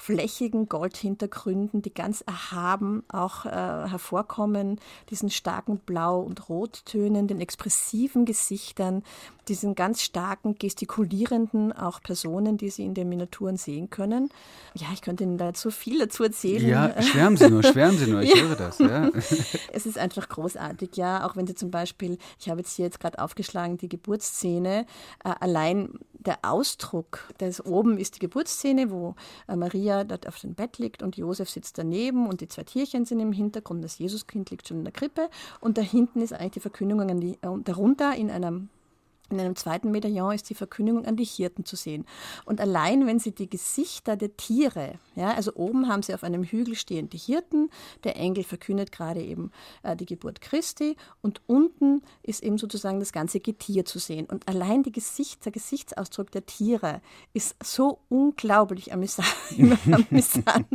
flächigen 0.00 0.68
Goldhintergründen, 0.68 1.82
die 1.82 1.92
ganz 1.92 2.22
erhaben 2.26 3.02
auch 3.08 3.46
äh, 3.46 3.50
hervorkommen, 3.50 4.80
diesen 5.10 5.30
starken 5.30 5.78
Blau- 5.78 6.20
und 6.20 6.48
Rottönen, 6.48 7.26
den 7.26 7.40
expressiven 7.40 8.24
Gesichtern, 8.24 9.02
diesen 9.48 9.74
ganz 9.74 10.02
starken 10.02 10.56
gestikulierenden 10.56 11.72
auch 11.72 12.02
Personen, 12.02 12.58
die 12.58 12.70
Sie 12.70 12.84
in 12.84 12.94
den 12.94 13.08
Miniaturen 13.08 13.56
sehen 13.56 13.90
können. 13.90 14.28
Ja, 14.74 14.88
ich 14.92 15.02
könnte 15.02 15.24
Ihnen 15.24 15.38
dazu 15.38 15.70
viel 15.70 15.98
dazu 15.98 16.24
erzählen. 16.24 16.68
Ja, 16.68 17.02
schwärmen 17.02 17.36
Sie 17.36 17.48
nur, 17.48 17.62
schwärmen 17.62 17.98
Sie 17.98 18.10
nur, 18.10 18.22
ich 18.22 18.34
ja. 18.34 18.42
höre 18.42 18.56
das. 18.56 18.78
Ja. 18.78 19.10
Es 19.72 19.86
ist 19.86 19.98
einfach 19.98 20.28
großartig, 20.28 20.96
ja, 20.96 21.26
auch 21.26 21.36
wenn 21.36 21.46
Sie 21.46 21.54
zum 21.54 21.70
Beispiel, 21.70 22.18
ich 22.38 22.48
habe 22.48 22.60
jetzt 22.60 22.74
hier 22.74 22.84
jetzt 22.84 23.00
gerade 23.00 23.18
aufgeschlagen, 23.18 23.78
die 23.78 23.88
Geburtsszene, 23.88 24.86
äh, 25.24 25.34
allein 25.40 25.98
der 26.12 26.38
Ausdruck, 26.42 27.20
das 27.38 27.64
oben 27.64 27.98
ist 27.98 28.16
die 28.16 28.20
Geburtsszene, 28.20 28.90
wo 28.90 29.14
äh, 29.46 29.56
Maria 29.56 29.87
dort 29.88 30.26
auf 30.26 30.38
dem 30.38 30.54
Bett 30.54 30.78
liegt 30.78 31.02
und 31.02 31.16
Josef 31.16 31.50
sitzt 31.50 31.78
daneben 31.78 32.26
und 32.26 32.40
die 32.40 32.48
zwei 32.48 32.64
Tierchen 32.64 33.04
sind 33.04 33.20
im 33.20 33.32
Hintergrund, 33.32 33.84
das 33.84 33.98
Jesuskind 33.98 34.50
liegt 34.50 34.68
schon 34.68 34.78
in 34.78 34.84
der 34.84 34.92
Krippe 34.92 35.28
und 35.60 35.78
da 35.78 35.82
hinten 35.82 36.20
ist 36.20 36.32
eigentlich 36.32 36.52
die 36.52 36.60
Verkündigung 36.60 37.10
an 37.10 37.20
die, 37.20 37.34
äh, 37.42 37.58
darunter 37.64 38.14
in 38.14 38.30
einem 38.30 38.68
in 39.30 39.40
einem 39.40 39.56
zweiten 39.56 39.90
Medaillon 39.90 40.34
ist 40.34 40.48
die 40.48 40.54
Verkündigung 40.54 41.04
an 41.04 41.16
die 41.16 41.24
Hirten 41.24 41.64
zu 41.64 41.76
sehen. 41.76 42.06
Und 42.44 42.60
allein, 42.60 43.06
wenn 43.06 43.18
Sie 43.18 43.32
die 43.32 43.48
Gesichter 43.48 44.16
der 44.16 44.36
Tiere, 44.36 44.94
ja, 45.14 45.34
also 45.34 45.54
oben 45.54 45.88
haben 45.88 46.02
Sie 46.02 46.14
auf 46.14 46.24
einem 46.24 46.44
Hügel 46.44 46.74
stehend 46.74 47.12
die 47.12 47.18
Hirten, 47.18 47.70
der 48.04 48.16
Engel 48.16 48.44
verkündet 48.44 48.92
gerade 48.92 49.22
eben 49.22 49.50
äh, 49.82 49.96
die 49.96 50.06
Geburt 50.06 50.40
Christi 50.40 50.96
und 51.20 51.42
unten 51.46 52.02
ist 52.22 52.42
eben 52.42 52.58
sozusagen 52.58 53.00
das 53.00 53.12
ganze 53.12 53.40
Getier 53.40 53.84
zu 53.84 53.98
sehen. 53.98 54.26
Und 54.26 54.48
allein 54.48 54.82
die 54.82 54.92
Gesicht, 54.92 55.44
der 55.44 55.52
Gesichtsausdruck 55.52 56.30
der 56.30 56.46
Tiere 56.46 57.00
ist 57.34 57.56
so 57.62 57.98
unglaublich 58.08 58.92
amüsant, 58.92 59.28
amüsant 59.92 60.66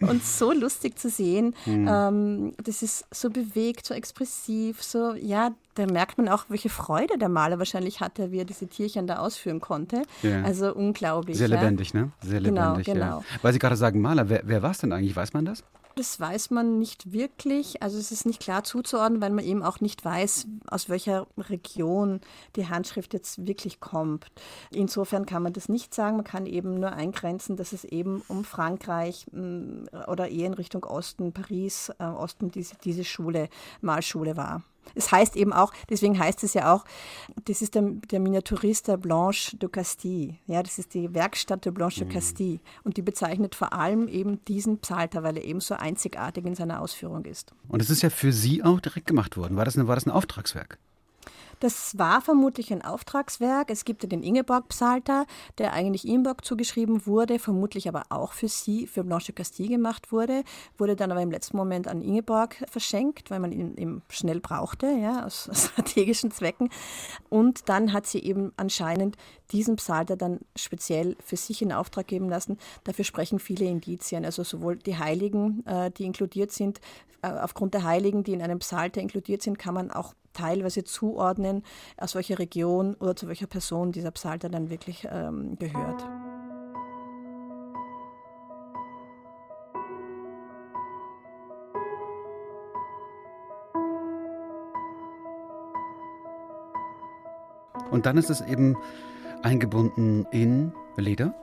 und 0.00 0.24
so 0.24 0.52
lustig 0.52 0.98
zu 0.98 1.10
sehen. 1.10 1.54
Mhm. 1.66 1.88
Ähm, 1.88 2.54
das 2.62 2.82
ist 2.82 3.04
so 3.10 3.30
bewegt, 3.30 3.86
so 3.86 3.94
expressiv, 3.94 4.82
so, 4.82 5.14
ja, 5.14 5.54
da 5.74 5.86
merkt 5.86 6.18
man 6.18 6.28
auch, 6.28 6.44
welche 6.48 6.68
Freude 6.68 7.18
der 7.18 7.28
Maler 7.28 7.58
wahrscheinlich 7.58 8.00
hatte, 8.00 8.30
wie 8.30 8.38
er 8.38 8.44
diese 8.44 8.66
Tierchen 8.66 9.06
da 9.06 9.16
ausführen 9.16 9.60
konnte. 9.60 10.02
Ja. 10.22 10.42
Also 10.42 10.74
unglaublich. 10.74 11.38
Sehr 11.38 11.48
lebendig, 11.48 11.92
ja. 11.92 12.02
ne? 12.02 12.12
Sehr 12.20 12.40
genau, 12.40 12.62
lebendig. 12.70 12.86
Genau, 12.86 13.06
genau. 13.06 13.18
Ja. 13.20 13.38
Weil 13.42 13.52
Sie 13.52 13.58
gerade 13.58 13.76
sagen 13.76 14.00
Maler, 14.00 14.28
wer, 14.28 14.42
wer 14.44 14.62
war 14.62 14.72
es 14.72 14.78
denn 14.78 14.92
eigentlich? 14.92 15.16
Weiß 15.16 15.32
man 15.32 15.44
das? 15.44 15.64
Das 15.94 16.18
weiß 16.18 16.50
man 16.50 16.78
nicht 16.78 17.12
wirklich. 17.12 17.82
Also 17.82 17.98
es 17.98 18.12
ist 18.12 18.24
nicht 18.24 18.40
klar 18.40 18.64
zuzuordnen, 18.64 19.20
weil 19.20 19.30
man 19.30 19.44
eben 19.44 19.62
auch 19.62 19.80
nicht 19.80 20.04
weiß, 20.04 20.46
aus 20.66 20.88
welcher 20.88 21.26
Region 21.36 22.20
die 22.56 22.68
Handschrift 22.68 23.12
jetzt 23.12 23.46
wirklich 23.46 23.80
kommt. 23.80 24.26
Insofern 24.70 25.26
kann 25.26 25.42
man 25.42 25.52
das 25.52 25.68
nicht 25.68 25.94
sagen. 25.94 26.16
Man 26.16 26.24
kann 26.24 26.46
eben 26.46 26.80
nur 26.80 26.92
eingrenzen, 26.92 27.56
dass 27.56 27.72
es 27.72 27.84
eben 27.84 28.22
um 28.28 28.44
Frankreich 28.44 29.26
mm, 29.32 29.84
oder 30.08 30.28
eher 30.28 30.46
in 30.46 30.54
Richtung 30.54 30.84
Osten, 30.84 31.32
Paris, 31.32 31.92
äh, 31.98 32.04
Osten 32.04 32.50
diese, 32.50 32.76
diese 32.82 33.04
Schule, 33.04 33.48
Malschule 33.82 34.36
war. 34.36 34.62
Es 34.94 35.10
heißt 35.10 35.36
eben 35.36 35.52
auch, 35.52 35.72
deswegen 35.88 36.18
heißt 36.18 36.44
es 36.44 36.54
ja 36.54 36.74
auch, 36.74 36.84
das 37.44 37.62
ist 37.62 37.74
der, 37.74 37.82
der 38.10 38.20
Miniaturist 38.20 38.88
der 38.88 38.96
Blanche 38.96 39.56
de 39.56 39.68
Castille. 39.68 40.36
Ja, 40.46 40.62
das 40.62 40.78
ist 40.78 40.94
die 40.94 41.14
Werkstatt 41.14 41.64
der 41.64 41.70
Blanche 41.70 42.04
mhm. 42.04 42.08
de 42.08 42.14
Castille. 42.14 42.60
Und 42.84 42.96
die 42.96 43.02
bezeichnet 43.02 43.54
vor 43.54 43.72
allem 43.72 44.08
eben 44.08 44.44
diesen 44.46 44.78
Psalter, 44.78 45.22
weil 45.22 45.36
er 45.36 45.44
eben 45.44 45.60
so 45.60 45.74
einzigartig 45.74 46.44
in 46.44 46.54
seiner 46.54 46.80
Ausführung 46.80 47.24
ist. 47.24 47.54
Und 47.68 47.80
es 47.80 47.90
ist 47.90 48.02
ja 48.02 48.10
für 48.10 48.32
Sie 48.32 48.62
auch 48.62 48.80
direkt 48.80 49.06
gemacht 49.06 49.36
worden. 49.36 49.56
War 49.56 49.64
das, 49.64 49.76
eine, 49.76 49.88
war 49.88 49.94
das 49.94 50.06
ein 50.06 50.10
Auftragswerk? 50.10 50.78
Das 51.62 51.96
war 51.96 52.20
vermutlich 52.20 52.72
ein 52.72 52.82
Auftragswerk. 52.82 53.70
Es 53.70 53.84
gibt 53.84 54.02
ja 54.02 54.08
den 54.08 54.24
Ingeborg-Psalter, 54.24 55.26
der 55.58 55.72
eigentlich 55.72 56.08
Ingeborg 56.08 56.44
zugeschrieben 56.44 57.06
wurde, 57.06 57.38
vermutlich 57.38 57.86
aber 57.86 58.02
auch 58.08 58.32
für 58.32 58.48
sie, 58.48 58.88
für 58.88 59.04
Blanche 59.04 59.32
Castille 59.32 59.68
gemacht 59.68 60.10
wurde, 60.10 60.42
wurde 60.76 60.96
dann 60.96 61.12
aber 61.12 61.22
im 61.22 61.30
letzten 61.30 61.56
Moment 61.56 61.86
an 61.86 62.02
Ingeborg 62.02 62.56
verschenkt, 62.68 63.30
weil 63.30 63.38
man 63.38 63.52
ihn 63.52 63.76
eben 63.76 64.02
schnell 64.08 64.40
brauchte, 64.40 64.88
ja, 64.88 65.24
aus 65.24 65.48
strategischen 65.52 66.32
Zwecken. 66.32 66.68
Und 67.28 67.68
dann 67.68 67.92
hat 67.92 68.08
sie 68.08 68.18
eben 68.18 68.50
anscheinend 68.56 69.16
diesen 69.52 69.76
Psalter 69.76 70.16
dann 70.16 70.40
speziell 70.56 71.16
für 71.24 71.36
sich 71.36 71.62
in 71.62 71.72
Auftrag 71.72 72.08
geben 72.08 72.28
lassen. 72.28 72.58
Dafür 72.82 73.04
sprechen 73.04 73.38
viele 73.38 73.66
Indizien, 73.66 74.24
also 74.24 74.42
sowohl 74.42 74.78
die 74.78 74.98
Heiligen, 74.98 75.64
äh, 75.66 75.92
die 75.92 76.06
inkludiert 76.06 76.50
sind, 76.50 76.80
äh, 77.22 77.28
aufgrund 77.28 77.74
der 77.74 77.84
Heiligen, 77.84 78.24
die 78.24 78.32
in 78.32 78.42
einem 78.42 78.58
Psalter 78.58 79.00
inkludiert 79.00 79.42
sind, 79.42 79.60
kann 79.60 79.74
man 79.74 79.92
auch 79.92 80.14
teilweise 80.32 80.84
zuordnen, 80.84 81.62
aus 81.96 82.14
welcher 82.14 82.38
Region 82.38 82.94
oder 82.94 83.16
zu 83.16 83.28
welcher 83.28 83.46
Person 83.46 83.92
dieser 83.92 84.10
Psalter 84.10 84.48
dann 84.48 84.70
wirklich 84.70 85.06
ähm, 85.10 85.56
gehört. 85.58 86.04
Und 97.90 98.06
dann 98.06 98.16
ist 98.16 98.30
es 98.30 98.40
eben 98.40 98.76
eingebunden 99.42 100.26
in 100.30 100.72
Leder? 100.96 101.34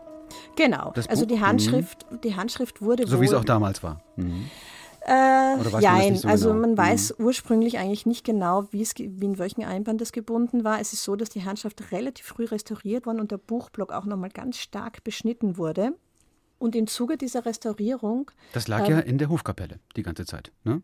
Genau. 0.55 0.93
Also 1.07 1.25
die 1.25 1.39
Handschrift, 1.39 2.11
mhm. 2.11 2.21
die 2.21 2.35
Handschrift 2.35 2.81
wurde. 2.81 3.07
So 3.07 3.21
wie 3.21 3.25
es 3.25 3.33
auch 3.33 3.45
damals 3.45 3.83
war. 3.83 4.01
Mhm. 4.15 4.49
Äh, 5.09 5.81
nein, 5.81 6.15
so 6.15 6.27
also 6.27 6.49
genau? 6.49 6.61
man 6.61 6.77
weiß 6.77 7.15
mhm. 7.17 7.25
ursprünglich 7.25 7.79
eigentlich 7.79 8.05
nicht 8.05 8.23
genau, 8.23 8.67
wie, 8.71 8.83
es, 8.83 8.93
wie 8.95 9.25
in 9.25 9.39
welchen 9.39 9.63
Einband 9.63 9.99
das 10.01 10.11
gebunden 10.11 10.63
war. 10.63 10.79
Es 10.79 10.93
ist 10.93 11.03
so, 11.03 11.15
dass 11.15 11.29
die 11.29 11.45
Handschrift 11.45 11.91
relativ 11.91 12.27
früh 12.27 12.45
restauriert 12.45 13.07
worden 13.07 13.19
und 13.19 13.31
der 13.31 13.39
Buchblock 13.39 13.91
auch 13.91 14.05
nochmal 14.05 14.29
ganz 14.29 14.57
stark 14.57 15.03
beschnitten 15.03 15.57
wurde. 15.57 15.93
Und 16.59 16.75
im 16.75 16.85
Zuge 16.85 17.17
dieser 17.17 17.45
Restaurierung. 17.45 18.29
Das 18.53 18.67
lag 18.67 18.87
äh, 18.87 18.91
ja 18.91 18.99
in 18.99 19.17
der 19.17 19.29
Hofkapelle 19.29 19.79
die 19.95 20.03
ganze 20.03 20.25
Zeit, 20.25 20.51
ne? 20.63 20.81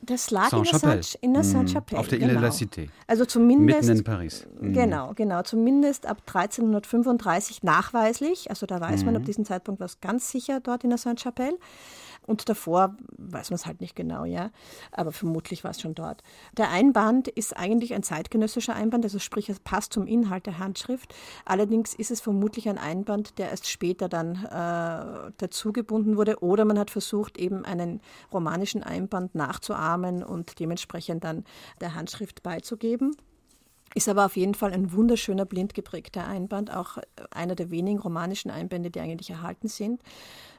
Das 0.00 0.30
lag 0.30 0.52
in 0.52 0.62
der, 0.62 1.00
in 1.22 1.34
der 1.34 1.42
Saint-Chapelle. 1.42 2.00
Auf 2.00 2.06
der 2.06 2.20
Ile 2.20 2.28
de 2.28 2.38
la 2.38 2.50
Cité. 2.50 2.88
Also 3.08 3.24
zumindest. 3.24 3.82
Mitten 3.82 3.98
in 3.98 4.04
Paris. 4.04 4.46
Mhm. 4.60 4.72
Genau, 4.72 5.12
genau. 5.14 5.42
Zumindest 5.42 6.06
ab 6.06 6.22
1335 6.26 7.64
nachweislich. 7.64 8.48
Also 8.48 8.64
da 8.66 8.80
weiß 8.80 9.00
mhm. 9.00 9.06
man 9.06 9.16
ab 9.16 9.24
diesem 9.24 9.44
Zeitpunkt 9.44 9.80
was 9.80 10.00
ganz 10.00 10.30
sicher 10.30 10.60
dort 10.60 10.84
in 10.84 10.90
der 10.90 10.98
Saint-Chapelle. 10.98 11.58
Und 12.28 12.46
davor 12.50 12.94
weiß 13.16 13.48
man 13.48 13.54
es 13.54 13.64
halt 13.64 13.80
nicht 13.80 13.96
genau, 13.96 14.26
ja. 14.26 14.50
Aber 14.92 15.12
vermutlich 15.12 15.64
war 15.64 15.70
es 15.70 15.80
schon 15.80 15.94
dort. 15.94 16.22
Der 16.58 16.70
Einband 16.70 17.26
ist 17.26 17.56
eigentlich 17.56 17.94
ein 17.94 18.02
zeitgenössischer 18.02 18.74
Einband, 18.74 19.02
also 19.04 19.18
sprich, 19.18 19.48
es 19.48 19.60
passt 19.60 19.94
zum 19.94 20.06
Inhalt 20.06 20.44
der 20.44 20.58
Handschrift. 20.58 21.14
Allerdings 21.46 21.94
ist 21.94 22.10
es 22.10 22.20
vermutlich 22.20 22.68
ein 22.68 22.76
Einband, 22.76 23.38
der 23.38 23.48
erst 23.48 23.66
später 23.66 24.10
dann 24.10 24.44
äh, 24.44 25.32
dazugebunden 25.38 26.18
wurde. 26.18 26.42
Oder 26.42 26.66
man 26.66 26.78
hat 26.78 26.90
versucht, 26.90 27.38
eben 27.38 27.64
einen 27.64 28.02
romanischen 28.30 28.82
Einband 28.82 29.34
nachzuahmen 29.34 30.22
und 30.22 30.60
dementsprechend 30.60 31.24
dann 31.24 31.44
der 31.80 31.94
Handschrift 31.94 32.42
beizugeben. 32.42 33.16
Ist 33.94 34.08
aber 34.08 34.26
auf 34.26 34.36
jeden 34.36 34.54
Fall 34.54 34.72
ein 34.72 34.92
wunderschöner 34.92 35.44
blind 35.44 35.74
geprägter 35.74 36.26
Einband, 36.26 36.74
auch 36.74 36.98
einer 37.30 37.54
der 37.54 37.70
wenigen 37.70 37.98
romanischen 37.98 38.50
Einbände, 38.50 38.90
die 38.90 39.00
eigentlich 39.00 39.30
erhalten 39.30 39.68
sind, 39.68 40.02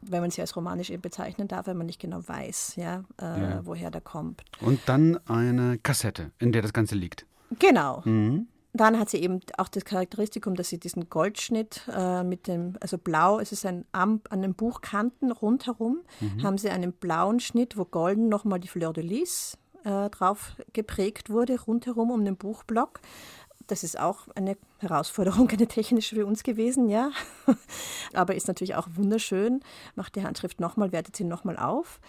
wenn 0.02 0.22
man 0.22 0.32
sie 0.32 0.42
als 0.42 0.56
romanisch 0.56 0.90
eben 0.90 1.02
bezeichnen 1.02 1.48
darf, 1.48 1.68
weil 1.68 1.76
man 1.76 1.86
nicht 1.86 2.00
genau 2.00 2.28
weiß, 2.28 2.76
ja, 2.76 3.04
äh, 3.22 3.24
ja. 3.24 3.62
woher 3.64 3.92
der 3.92 4.02
kommt. 4.02 4.44
Und 4.62 4.80
dann 4.88 5.20
eine 5.28 5.78
Kassette, 5.78 6.32
in 6.40 6.52
der 6.52 6.62
das 6.62 6.74
Ganze 6.74 6.96
liegt. 6.96 7.26
Genau. 7.60 8.02
Mhm. 8.06 8.48
Dann 8.74 9.00
hat 9.00 9.10
sie 9.10 9.18
eben 9.18 9.40
auch 9.58 9.68
das 9.68 9.84
Charakteristikum, 9.84 10.56
dass 10.56 10.70
sie 10.70 10.80
diesen 10.80 11.10
Goldschnitt 11.10 11.90
äh, 11.92 12.24
mit 12.24 12.48
dem, 12.48 12.76
also 12.80 13.00
blau, 13.00 13.40
es 13.40 13.52
ist 13.52 13.66
ein 13.66 13.86
an 13.92 14.22
den 14.32 14.54
Buchkanten 14.54 15.32
rundherum, 15.32 16.02
mhm. 16.20 16.44
haben 16.44 16.58
sie 16.60 16.70
einen 16.70 16.94
blauen 16.94 17.40
Schnitt, 17.40 17.78
wo 17.78 17.86
golden 17.86 18.30
nochmal 18.30 18.60
die 18.60 18.68
Fleur 18.68 18.94
de 18.94 19.04
Lis 19.04 19.58
äh, 19.84 20.10
drauf 20.10 20.54
geprägt 20.74 21.30
wurde, 21.30 21.60
rundherum 21.62 22.12
um 22.12 22.24
den 22.26 22.38
Buchblock. 22.38 23.00
Das 23.68 23.84
ist 23.84 24.00
auch 24.00 24.28
eine 24.36 24.58
Herausforderung, 24.80 25.50
eine 25.52 25.68
technische 25.68 26.16
für 26.16 26.26
uns 26.26 26.44
gewesen, 26.44 26.90
ja. 26.90 27.12
Aber 28.14 28.36
ist 28.36 28.48
natürlich 28.48 28.76
auch 28.76 28.88
wunderschön. 28.96 29.62
Macht 29.96 30.16
die 30.16 30.24
Handschrift 30.24 30.60
nochmal, 30.60 30.92
wertet 30.92 31.16
sie 31.16 31.24
nochmal 31.24 31.58
auf. 31.58 32.00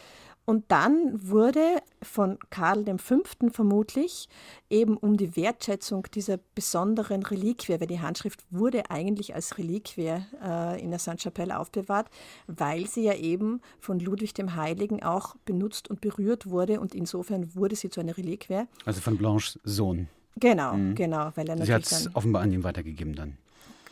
Und 0.45 0.65
dann 0.69 1.31
wurde 1.31 1.77
von 2.03 2.39
Karl 2.51 2.85
V. 2.99 3.21
vermutlich 3.53 4.29
eben 4.69 4.97
um 4.97 5.17
die 5.17 5.37
Wertschätzung 5.37 6.07
dieser 6.13 6.39
besonderen 6.55 7.23
Reliquie, 7.23 7.79
weil 7.79 7.87
die 7.87 8.01
Handschrift 8.01 8.41
wurde 8.51 8.91
eigentlich 8.91 9.35
als 9.35 9.59
Reliquie 9.59 10.17
äh, 10.43 10.83
in 10.83 10.91
der 10.91 10.99
Sainte-Chapelle 10.99 11.59
aufbewahrt, 11.59 12.09
weil 12.47 12.87
sie 12.87 13.05
ja 13.05 13.15
eben 13.15 13.61
von 13.79 14.01
Ludwig 14.01 14.35
dem 14.35 14.57
Heiligen 14.57 15.03
auch 15.03 15.37
benutzt 15.45 15.89
und 15.89 16.01
berührt 16.01 16.51
wurde 16.51 16.81
und 16.81 16.95
insofern 16.95 17.55
wurde 17.55 17.77
sie 17.77 17.91
zu 17.91 18.01
einer 18.01 18.17
Reliquie. 18.17 18.65
Also 18.85 19.01
von 19.01 19.17
Blanches 19.17 19.61
Sohn. 19.63 20.09
Genau, 20.37 20.75
mhm. 20.75 20.95
genau. 20.95 21.31
Weil 21.35 21.49
er 21.49 21.65
sie 21.65 21.73
hat 21.73 21.85
es 21.85 22.15
offenbar 22.15 22.43
an 22.43 22.53
ihn 22.53 22.65
weitergegeben 22.65 23.15
dann. 23.15 23.37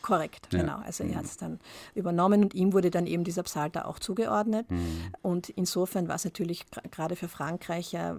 Korrekt, 0.02 0.48
ja. 0.52 0.60
genau. 0.60 0.78
Also 0.84 1.04
er 1.04 1.16
hat 1.16 1.24
es 1.24 1.36
dann 1.36 1.60
übernommen 1.94 2.42
und 2.42 2.54
ihm 2.54 2.72
wurde 2.72 2.90
dann 2.90 3.06
eben 3.06 3.24
dieser 3.24 3.42
Psalter 3.42 3.86
auch 3.86 3.98
zugeordnet. 3.98 4.70
Mhm. 4.70 5.12
Und 5.22 5.48
insofern 5.50 6.08
war 6.08 6.14
es 6.14 6.24
natürlich 6.24 6.66
gerade 6.90 7.16
für 7.16 7.28
Frankreich 7.28 7.92
ja, 7.92 8.16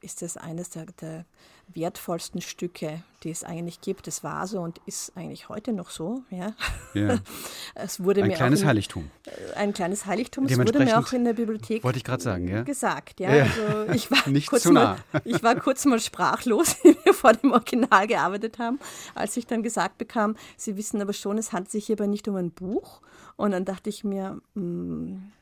ist 0.00 0.22
das 0.22 0.36
eines 0.36 0.70
der, 0.70 0.86
der 1.00 1.24
wertvollsten 1.74 2.40
Stücke, 2.40 3.02
die 3.22 3.30
es 3.30 3.44
eigentlich 3.44 3.80
gibt. 3.80 4.08
Es 4.08 4.24
war 4.24 4.46
so 4.46 4.60
und 4.60 4.80
ist 4.86 5.16
eigentlich 5.16 5.48
heute 5.48 5.72
noch 5.72 5.90
so. 5.90 6.22
Ja. 6.30 6.54
ja. 6.94 7.18
Es 7.74 8.02
wurde 8.02 8.22
ein 8.22 8.28
mir 8.28 8.34
kleines 8.34 8.62
in, 8.62 8.66
Heiligtum. 8.66 9.10
Ein 9.54 9.72
kleines 9.72 10.06
Heiligtum. 10.06 10.46
Es 10.46 10.58
wurde 10.58 10.80
mir 10.80 10.98
auch 10.98 11.12
in 11.12 11.24
der 11.24 11.34
Bibliothek 11.34 11.84
wollte 11.84 11.98
ich 11.98 12.04
gerade 12.04 12.22
sagen, 12.22 12.48
ja? 12.48 12.62
gesagt. 12.62 13.20
Ja. 13.20 13.34
ja. 13.34 13.42
Also 13.44 13.92
ich 13.92 14.10
war 14.10 14.28
Nicht 14.28 14.48
kurz 14.48 14.62
zu 14.62 14.72
nah. 14.72 14.96
Mal, 15.12 15.22
ich 15.24 15.42
war 15.42 15.54
kurz 15.56 15.84
mal 15.84 16.00
sprachlos, 16.00 16.76
wie 16.82 16.96
wir 17.04 17.14
vor 17.14 17.32
dem 17.32 17.52
Original 17.52 18.06
gearbeitet 18.06 18.58
haben, 18.58 18.78
als 19.14 19.36
ich 19.36 19.46
dann 19.46 19.62
gesagt 19.62 19.98
bekam, 19.98 20.36
Sie 20.56 20.76
wissen 20.76 21.00
aber 21.00 21.12
schon, 21.12 21.38
es 21.38 21.52
handelt 21.52 21.70
sich 21.70 21.86
hierbei 21.86 22.06
nicht 22.06 22.26
um 22.28 22.36
ein 22.36 22.50
Buch. 22.50 23.00
Und 23.36 23.52
dann 23.52 23.64
dachte 23.64 23.88
ich 23.88 24.04
mir, 24.04 24.40
mh, 24.54 24.62
hm, 24.62 25.32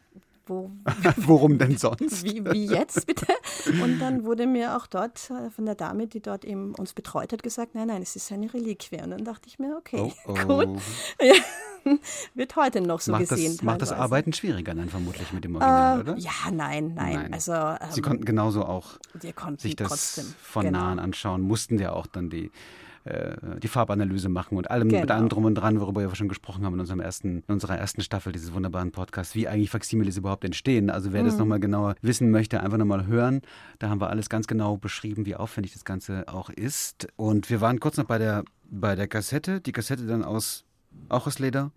wo, 0.49 0.71
Worum 1.17 1.59
denn 1.59 1.77
sonst? 1.77 2.25
Wie, 2.25 2.45
wie, 2.45 2.67
jetzt 2.67 3.07
bitte? 3.07 3.27
Und 3.83 3.99
dann 3.99 4.25
wurde 4.25 4.47
mir 4.47 4.77
auch 4.77 4.87
dort 4.87 5.31
äh, 5.31 5.51
von 5.51 5.67
der 5.67 5.75
Dame, 5.75 6.07
die 6.07 6.21
dort 6.21 6.45
eben 6.45 6.75
uns 6.75 6.95
betreut 6.95 7.33
hat, 7.33 7.43
gesagt, 7.43 7.75
nein, 7.75 7.89
nein, 7.89 8.03
es 8.03 8.17
ist 8.17 8.33
eine 8.33 8.53
Reliquie. 8.53 9.01
Und 9.03 9.11
dann 9.11 9.25
dachte 9.25 9.49
ich 9.49 9.59
mir, 9.59 9.77
okay, 9.77 10.13
oh, 10.27 10.33
oh. 10.33 10.35
gut. 10.47 10.81
Ja, 11.21 11.35
wird 12.35 12.57
heute 12.57 12.81
noch 12.81 13.01
so 13.01 13.13
macht 13.13 13.29
gesehen. 13.29 13.57
Das, 13.57 13.63
macht 13.63 13.83
das 13.83 13.93
Arbeiten 13.93 14.33
schwieriger 14.33 14.75
dann 14.75 14.89
vermutlich 14.89 15.33
mit 15.33 15.45
dem 15.45 15.57
Original, 15.57 15.99
äh, 15.99 16.01
oder? 16.01 16.17
Ja, 16.17 16.31
nein, 16.53 16.95
nein. 16.95 17.15
nein. 17.15 17.35
Also, 17.35 17.53
ähm, 17.53 17.77
Sie 17.91 18.03
konnten 18.03 18.25
genauso 18.25 18.65
auch 18.65 18.99
sich 19.59 19.77
das 19.77 19.89
trotzdem. 19.89 20.35
von 20.43 20.65
genau. 20.65 20.81
nahen 20.81 20.99
anschauen, 20.99 21.43
mussten 21.43 21.79
ja 21.79 21.93
auch 21.93 22.07
dann 22.07 22.31
die 22.31 22.51
die 23.63 23.69
Farbanalyse 23.69 24.29
machen 24.29 24.57
und 24.57 24.71
allem 24.71 24.89
genau. 24.89 25.01
mit 25.03 25.11
allem 25.11 25.29
drum 25.29 25.45
und 25.45 25.55
dran, 25.55 25.81
worüber 25.81 26.03
wir 26.03 26.15
schon 26.15 26.29
gesprochen 26.29 26.65
haben 26.65 26.75
in, 26.75 26.81
unserem 26.81 27.01
ersten, 27.01 27.43
in 27.47 27.55
unserer 27.55 27.79
ersten 27.79 28.03
Staffel 28.03 28.33
dieses 28.33 28.53
wunderbaren 28.53 28.93
Podcasts, 28.93 29.35
wie 29.35 29.49
eigentlich 29.49 29.71
Faximiles 29.71 30.17
überhaupt 30.17 30.45
entstehen. 30.45 30.91
Also 30.91 31.13
wer 31.13 31.23
mhm. 31.23 31.27
das 31.27 31.39
nochmal 31.39 31.61
genauer 31.61 31.95
wissen 32.03 32.31
möchte, 32.31 32.61
einfach 32.61 32.79
nochmal 32.79 33.07
hören. 33.07 33.43
Da 33.79 33.89
haben 33.89 34.01
wir 34.01 34.11
alles 34.11 34.29
ganz 34.29 34.47
genau 34.47 34.77
beschrieben, 34.77 35.27
wie 35.27 35.37
aufwendig 35.37 35.73
das 35.73 35.85
Ganze 35.85 36.25
auch 36.29 36.51
ist. 36.51 37.09
Und 37.17 37.51
wir 37.51 37.61
waren 37.61 37.81
kurz 37.81 37.97
noch 37.97 38.05
bei 38.05 38.19
der, 38.19 38.45
bei 38.71 38.95
der 38.95 39.09
Kassette. 39.09 39.61
Die 39.61 39.73
Kassette 39.73 40.07
dann 40.07 40.25
aus, 40.25 40.65
auch 41.09 41.27
aus 41.27 41.39
Leder. 41.39 41.71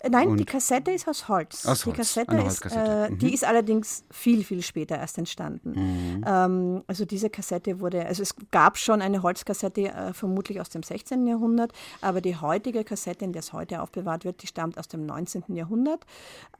Äh, 0.00 0.10
nein, 0.10 0.28
und 0.28 0.38
die 0.38 0.44
Kassette 0.44 0.92
ist 0.92 1.08
aus 1.08 1.28
Holz. 1.28 1.66
Aus 1.66 1.80
die 1.80 1.86
Holz. 1.86 1.96
Kassette 1.96 2.36
ist, 2.36 2.64
äh, 2.66 3.10
mhm. 3.10 3.18
die 3.18 3.34
ist 3.34 3.44
allerdings 3.44 4.04
viel, 4.10 4.44
viel 4.44 4.62
später 4.62 4.96
erst 4.96 5.18
entstanden. 5.18 5.70
Mhm. 5.70 6.24
Ähm, 6.26 6.84
also 6.86 7.04
diese 7.04 7.30
Kassette 7.30 7.80
wurde, 7.80 8.06
also 8.06 8.22
es 8.22 8.34
gab 8.50 8.78
schon 8.78 9.02
eine 9.02 9.22
Holzkassette, 9.22 9.88
äh, 9.88 10.12
vermutlich 10.12 10.60
aus 10.60 10.68
dem 10.68 10.82
16. 10.82 11.26
Jahrhundert, 11.26 11.72
aber 12.00 12.20
die 12.20 12.36
heutige 12.36 12.84
Kassette, 12.84 13.24
in 13.24 13.32
der 13.32 13.40
es 13.40 13.52
heute 13.52 13.82
aufbewahrt 13.82 14.24
wird, 14.24 14.42
die 14.42 14.46
stammt 14.46 14.78
aus 14.78 14.86
dem 14.88 15.04
19. 15.04 15.56
Jahrhundert, 15.56 16.06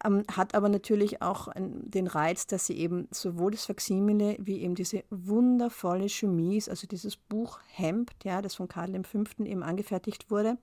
ähm, 0.05 0.25
hat 0.35 0.55
aber 0.55 0.69
natürlich 0.69 1.23
auch 1.23 1.49
ein, 1.49 1.89
den 1.91 2.09
Reiz, 2.09 2.47
dass 2.47 2.67
sie 2.67 2.75
eben 2.75 3.07
sowohl 3.11 3.53
das 3.53 3.67
Faximile 3.67 4.37
wie 4.41 4.63
eben 4.63 4.75
diese 4.75 5.05
wundervolle 5.11 6.09
Chemise, 6.09 6.71
also 6.71 6.87
dieses 6.87 7.17
Buchhemd, 7.17 8.11
ja, 8.25 8.43
das 8.43 8.57
von 8.57 8.69
Karl 8.69 8.89
V. 9.05 9.45
eben 9.45 9.63
angefertigt 9.63 10.31
wurde, 10.31 10.59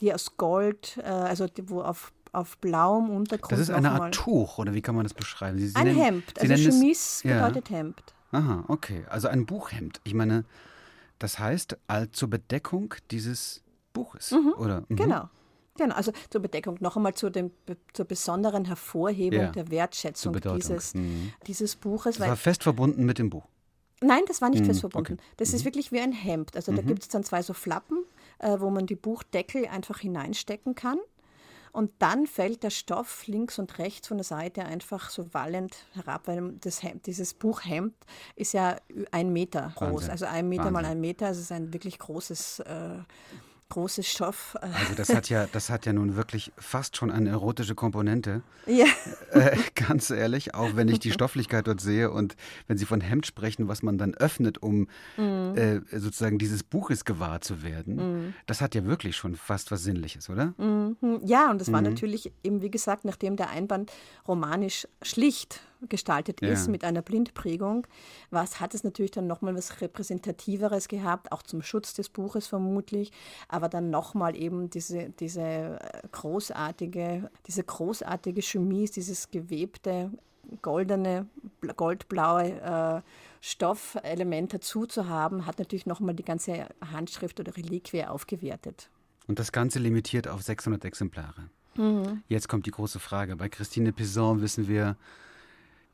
die 0.00 0.12
aus 0.12 0.36
Gold, 0.36 0.98
äh, 1.02 1.06
also 1.06 1.46
die, 1.46 1.68
wo 1.68 1.82
auf, 1.82 2.12
auf 2.32 2.58
blauem 2.58 3.10
Untergrund. 3.10 3.52
Das 3.52 3.60
ist 3.60 3.70
eine 3.70 3.90
Art 3.92 4.14
Tuch, 4.14 4.58
oder 4.58 4.74
wie 4.74 4.82
kann 4.82 4.94
man 4.94 5.04
das 5.04 5.14
beschreiben? 5.14 5.58
Sie, 5.58 5.68
Sie 5.68 5.76
ein 5.76 5.86
nennen, 5.86 5.98
Hemd, 5.98 6.24
Sie 6.40 6.50
also 6.50 6.70
Chemise 6.70 7.28
bedeutet 7.28 7.70
ja. 7.70 7.76
Hemd. 7.76 8.02
Aha, 8.32 8.64
okay. 8.68 9.04
Also 9.08 9.28
ein 9.28 9.46
Buchhemd. 9.46 10.00
Ich 10.04 10.14
meine, 10.14 10.44
das 11.18 11.38
heißt 11.38 11.76
zur 12.12 12.30
Bedeckung 12.30 12.94
dieses 13.10 13.62
Buches, 13.92 14.30
mhm, 14.30 14.54
oder? 14.56 14.84
Mhm. 14.88 14.96
Genau. 14.96 15.28
Genau, 15.76 15.94
also 15.94 16.12
zur 16.28 16.42
Bedeckung, 16.42 16.76
noch 16.80 16.96
einmal 16.96 17.14
zu 17.14 17.30
dem, 17.30 17.52
zur 17.94 18.04
besonderen 18.04 18.66
Hervorhebung 18.66 19.40
ja, 19.40 19.50
der 19.50 19.70
Wertschätzung 19.70 20.38
dieses, 20.56 20.94
mhm. 20.94 21.32
dieses 21.46 21.76
Buches. 21.76 22.18
Das 22.18 22.28
war 22.28 22.36
fest 22.36 22.64
verbunden 22.64 23.06
mit 23.06 23.18
dem 23.18 23.30
Buch. 23.30 23.44
Nein, 24.02 24.22
das 24.26 24.40
war 24.40 24.48
nicht 24.48 24.62
mhm, 24.62 24.66
fest 24.66 24.80
verbunden. 24.80 25.14
Okay. 25.14 25.22
Das 25.36 25.52
ist 25.52 25.62
mhm. 25.62 25.66
wirklich 25.66 25.92
wie 25.92 26.00
ein 26.00 26.12
Hemd. 26.12 26.56
Also 26.56 26.72
da 26.72 26.82
mhm. 26.82 26.86
gibt 26.86 27.02
es 27.02 27.08
dann 27.08 27.24
zwei 27.24 27.42
so 27.42 27.52
Flappen 27.52 27.98
äh, 28.40 28.58
wo 28.58 28.70
man 28.70 28.86
die 28.86 28.96
Buchdeckel 28.96 29.66
einfach 29.66 30.00
hineinstecken 30.00 30.74
kann. 30.74 30.98
Und 31.72 31.92
dann 32.00 32.26
fällt 32.26 32.64
der 32.64 32.70
Stoff 32.70 33.28
links 33.28 33.60
und 33.60 33.78
rechts 33.78 34.08
von 34.08 34.16
der 34.16 34.24
Seite 34.24 34.64
einfach 34.64 35.08
so 35.08 35.32
wallend 35.32 35.76
herab, 35.92 36.26
weil 36.26 36.54
das 36.60 36.82
Hemd, 36.82 37.06
dieses 37.06 37.32
Buchhemd 37.32 37.94
ist 38.34 38.54
ja 38.54 38.76
ein 39.12 39.32
Meter 39.32 39.72
groß, 39.76 39.92
Wahnsinn. 39.92 40.10
also 40.10 40.26
ein 40.26 40.48
Meter 40.48 40.64
Wahnsinn. 40.64 40.72
mal 40.72 40.84
ein 40.84 41.00
Meter, 41.00 41.26
also 41.26 41.38
es 41.38 41.44
ist 41.44 41.52
ein 41.52 41.72
wirklich 41.72 42.00
großes 42.00 42.60
äh, 42.60 42.98
großes 43.70 44.06
Stoff. 44.06 44.56
Also 44.60 44.94
das 44.96 45.14
hat 45.14 45.28
ja, 45.30 45.46
das 45.50 45.70
hat 45.70 45.86
ja 45.86 45.92
nun 45.92 46.16
wirklich 46.16 46.52
fast 46.58 46.96
schon 46.96 47.10
eine 47.10 47.30
erotische 47.30 47.74
Komponente. 47.74 48.42
Ja. 48.66 48.86
Äh, 49.30 49.56
ganz 49.76 50.10
ehrlich, 50.10 50.56
auch 50.56 50.74
wenn 50.74 50.88
ich 50.88 50.98
die 50.98 51.12
Stofflichkeit 51.12 51.68
dort 51.68 51.80
sehe 51.80 52.10
und 52.10 52.34
wenn 52.66 52.78
Sie 52.78 52.84
von 52.84 53.00
Hemd 53.00 53.26
sprechen, 53.26 53.68
was 53.68 53.80
man 53.84 53.96
dann 53.96 54.12
öffnet, 54.14 54.60
um 54.60 54.88
mhm. 55.16 55.54
äh, 55.56 55.80
sozusagen 55.98 56.36
dieses 56.38 56.64
Buches 56.64 57.04
gewahr 57.04 57.40
zu 57.40 57.62
werden, 57.62 57.94
mhm. 57.94 58.34
das 58.46 58.60
hat 58.60 58.74
ja 58.74 58.84
wirklich 58.84 59.16
schon 59.16 59.36
fast 59.36 59.70
was 59.70 59.84
Sinnliches, 59.84 60.28
oder? 60.28 60.52
Mhm. 60.58 60.96
Ja, 61.24 61.48
und 61.52 61.60
das 61.60 61.70
war 61.70 61.80
mhm. 61.80 61.90
natürlich 61.90 62.32
eben, 62.42 62.60
wie 62.60 62.72
gesagt, 62.72 63.04
nachdem 63.04 63.36
der 63.36 63.50
Einband 63.50 63.92
romanisch 64.26 64.88
schlicht 65.00 65.60
gestaltet 65.88 66.40
ist 66.42 66.66
ja. 66.66 66.70
mit 66.70 66.84
einer 66.84 67.02
Blindprägung, 67.02 67.86
was 68.30 68.60
hat 68.60 68.74
es 68.74 68.84
natürlich 68.84 69.10
dann 69.10 69.26
nochmal 69.26 69.54
was 69.54 69.80
Repräsentativeres 69.80 70.88
gehabt, 70.88 71.32
auch 71.32 71.42
zum 71.42 71.62
Schutz 71.62 71.94
des 71.94 72.08
Buches 72.08 72.46
vermutlich, 72.46 73.12
aber 73.48 73.68
dann 73.68 73.90
nochmal 73.90 74.36
eben 74.36 74.70
diese, 74.70 75.10
diese 75.10 75.40
äh, 75.40 75.78
großartige, 76.12 77.30
diese 77.46 77.64
großartige 77.64 78.42
Chemise, 78.42 78.92
dieses 78.94 79.30
gewebte, 79.30 80.10
goldene, 80.62 81.26
goldblaue 81.76 82.60
äh, 82.60 83.00
Stoffelement 83.40 84.52
dazu 84.52 84.86
zu 84.86 85.08
haben, 85.08 85.46
hat 85.46 85.58
natürlich 85.58 85.86
nochmal 85.86 86.14
die 86.14 86.24
ganze 86.24 86.66
Handschrift 86.92 87.40
oder 87.40 87.56
Reliquie 87.56 88.04
aufgewertet. 88.04 88.90
Und 89.26 89.38
das 89.38 89.52
Ganze 89.52 89.78
limitiert 89.78 90.28
auf 90.28 90.42
600 90.42 90.84
Exemplare. 90.84 91.48
Mhm. 91.76 92.22
Jetzt 92.28 92.48
kommt 92.48 92.66
die 92.66 92.70
große 92.70 92.98
Frage. 92.98 93.36
Bei 93.36 93.48
Christine 93.48 93.92
Pison 93.92 94.42
wissen 94.42 94.68
wir, 94.68 94.96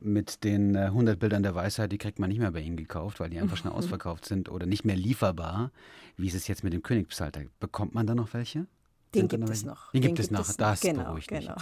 mit 0.01 0.45
den 0.45 0.77
100 0.77 1.15
äh, 1.15 1.19
Bildern 1.19 1.43
der 1.43 1.55
Weisheit, 1.55 1.91
die 1.93 1.99
kriegt 1.99 2.19
man 2.19 2.29
nicht 2.29 2.39
mehr 2.39 2.53
bei 2.53 2.61
Ihnen 2.61 2.77
gekauft, 2.77 3.21
weil 3.21 3.31
die 3.31 3.39
einfach 3.39 3.57
schnell 3.57 3.73
ausverkauft 3.75 4.25
sind 4.25 4.49
oder 4.49 4.67
nicht 4.67 4.85
mehr 4.85 4.97
lieferbar. 4.97 5.71
Wie 6.17 6.27
ist 6.27 6.35
es 6.35 6.49
jetzt 6.49 6.65
mit 6.65 6.73
dem 6.73 6.83
Königspsalter? 6.83 7.43
Bekommt 7.61 7.95
man 7.95 8.07
da 8.07 8.15
noch 8.15 8.33
welche? 8.35 8.67
Den 9.15 9.29
gibt 9.29 9.49
es 9.49 9.65
noch. 9.65 9.93
Den, 9.93 10.03
gibt 10.03 10.19
es 10.19 10.31
noch. 10.31 10.51
Das 10.57 10.81
genau, 10.81 11.05
beruhigt 11.05 11.29
genau. 11.29 11.55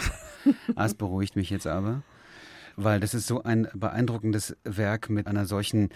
mich. 0.45 0.55
Das 0.75 0.95
beruhigt 0.95 1.37
mich 1.37 1.51
jetzt 1.51 1.67
aber, 1.67 2.03
weil 2.77 3.01
das 3.01 3.15
ist 3.15 3.27
so 3.27 3.43
ein 3.43 3.69
beeindruckendes 3.75 4.57
Werk 4.65 5.11
mit 5.11 5.27
einer 5.27 5.47
solchen, 5.47 5.91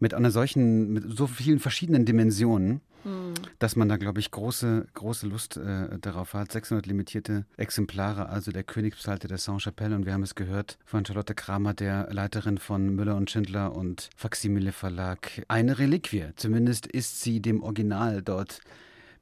mit 0.00 0.14
einer 0.14 0.30
solchen, 0.30 0.92
mit 0.92 1.04
so 1.16 1.26
vielen 1.26 1.58
verschiedenen 1.58 2.06
Dimensionen. 2.06 2.80
Mhm. 3.04 3.34
dass 3.58 3.76
man 3.76 3.88
da, 3.88 3.96
glaube 3.96 4.20
ich, 4.20 4.30
große, 4.30 4.86
große 4.94 5.26
Lust 5.26 5.56
äh, 5.56 5.98
darauf 6.00 6.34
hat. 6.34 6.52
600 6.52 6.86
limitierte 6.86 7.46
Exemplare, 7.56 8.28
also 8.28 8.52
der 8.52 8.64
Königspsalter 8.64 9.28
der 9.28 9.38
Saint-Chapelle. 9.38 9.94
Und 9.94 10.06
wir 10.06 10.12
haben 10.12 10.22
es 10.22 10.34
gehört 10.34 10.78
von 10.84 11.04
Charlotte 11.04 11.34
Kramer, 11.34 11.74
der 11.74 12.08
Leiterin 12.12 12.58
von 12.58 12.94
Müller 12.94 13.16
und 13.16 13.30
Schindler 13.30 13.74
und 13.74 14.10
Faximile 14.16 14.72
Verlag. 14.72 15.42
Eine 15.48 15.78
Reliquie. 15.78 16.26
Zumindest 16.36 16.86
ist 16.86 17.20
sie 17.22 17.40
dem 17.40 17.62
Original 17.62 18.22
dort 18.22 18.60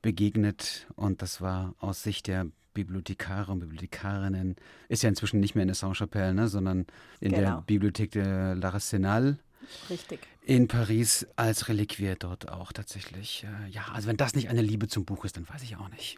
begegnet. 0.02 0.86
Und 0.94 1.22
das 1.22 1.40
war 1.40 1.74
aus 1.78 2.02
Sicht 2.02 2.26
der 2.26 2.46
Bibliothekare 2.76 3.50
und 3.52 3.60
Bibliothekarinnen, 3.60 4.56
ist 4.90 5.02
ja 5.02 5.08
inzwischen 5.08 5.40
nicht 5.40 5.54
mehr 5.54 5.62
in 5.62 5.68
der 5.68 5.74
Saint-Chapelle, 5.74 6.34
ne, 6.34 6.46
sondern 6.46 6.86
in 7.20 7.32
genau. 7.32 7.40
der 7.40 7.62
Bibliothek 7.66 8.10
de 8.10 8.22
l'Arsenal 8.22 9.36
Richtig. 9.90 10.20
In 10.42 10.68
Paris 10.68 11.26
als 11.36 11.68
Reliquie 11.68 12.14
dort 12.18 12.48
auch 12.48 12.72
tatsächlich. 12.72 13.44
Äh, 13.44 13.70
ja, 13.70 13.82
also 13.92 14.08
wenn 14.08 14.16
das 14.16 14.34
nicht 14.34 14.48
eine 14.48 14.62
Liebe 14.62 14.88
zum 14.88 15.04
Buch 15.04 15.24
ist, 15.24 15.36
dann 15.36 15.48
weiß 15.48 15.62
ich 15.62 15.76
auch 15.76 15.88
nicht. 15.88 16.16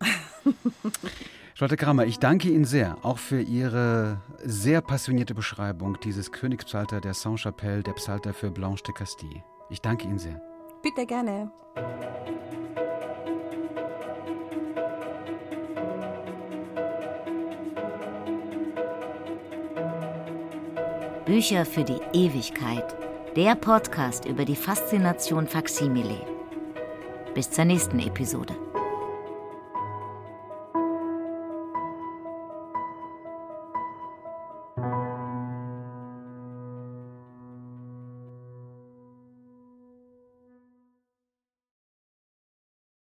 Charlotte 1.54 1.76
Kramer, 1.76 2.04
ich 2.06 2.18
danke 2.18 2.48
Ihnen 2.48 2.64
sehr, 2.64 3.04
auch 3.04 3.18
für 3.18 3.40
Ihre 3.40 4.20
sehr 4.44 4.80
passionierte 4.80 5.34
Beschreibung 5.34 5.98
dieses 6.00 6.30
Königspsalter 6.30 7.00
der 7.00 7.14
Saint-Chapelle, 7.14 7.82
der 7.82 7.94
Psalter 7.94 8.34
für 8.34 8.50
Blanche 8.50 8.84
de 8.84 8.94
Castille. 8.94 9.42
Ich 9.70 9.80
danke 9.80 10.04
Ihnen 10.04 10.18
sehr. 10.18 10.40
Bitte 10.82 11.04
gerne. 11.06 11.50
Bücher 21.24 21.66
für 21.66 21.84
die 21.84 22.00
Ewigkeit 22.14 23.07
der 23.38 23.54
Podcast 23.54 24.24
über 24.24 24.44
die 24.44 24.56
Faszination 24.56 25.46
Faksimile. 25.46 26.26
Bis 27.34 27.48
zur 27.48 27.66
nächsten 27.66 28.00
Episode. 28.00 28.67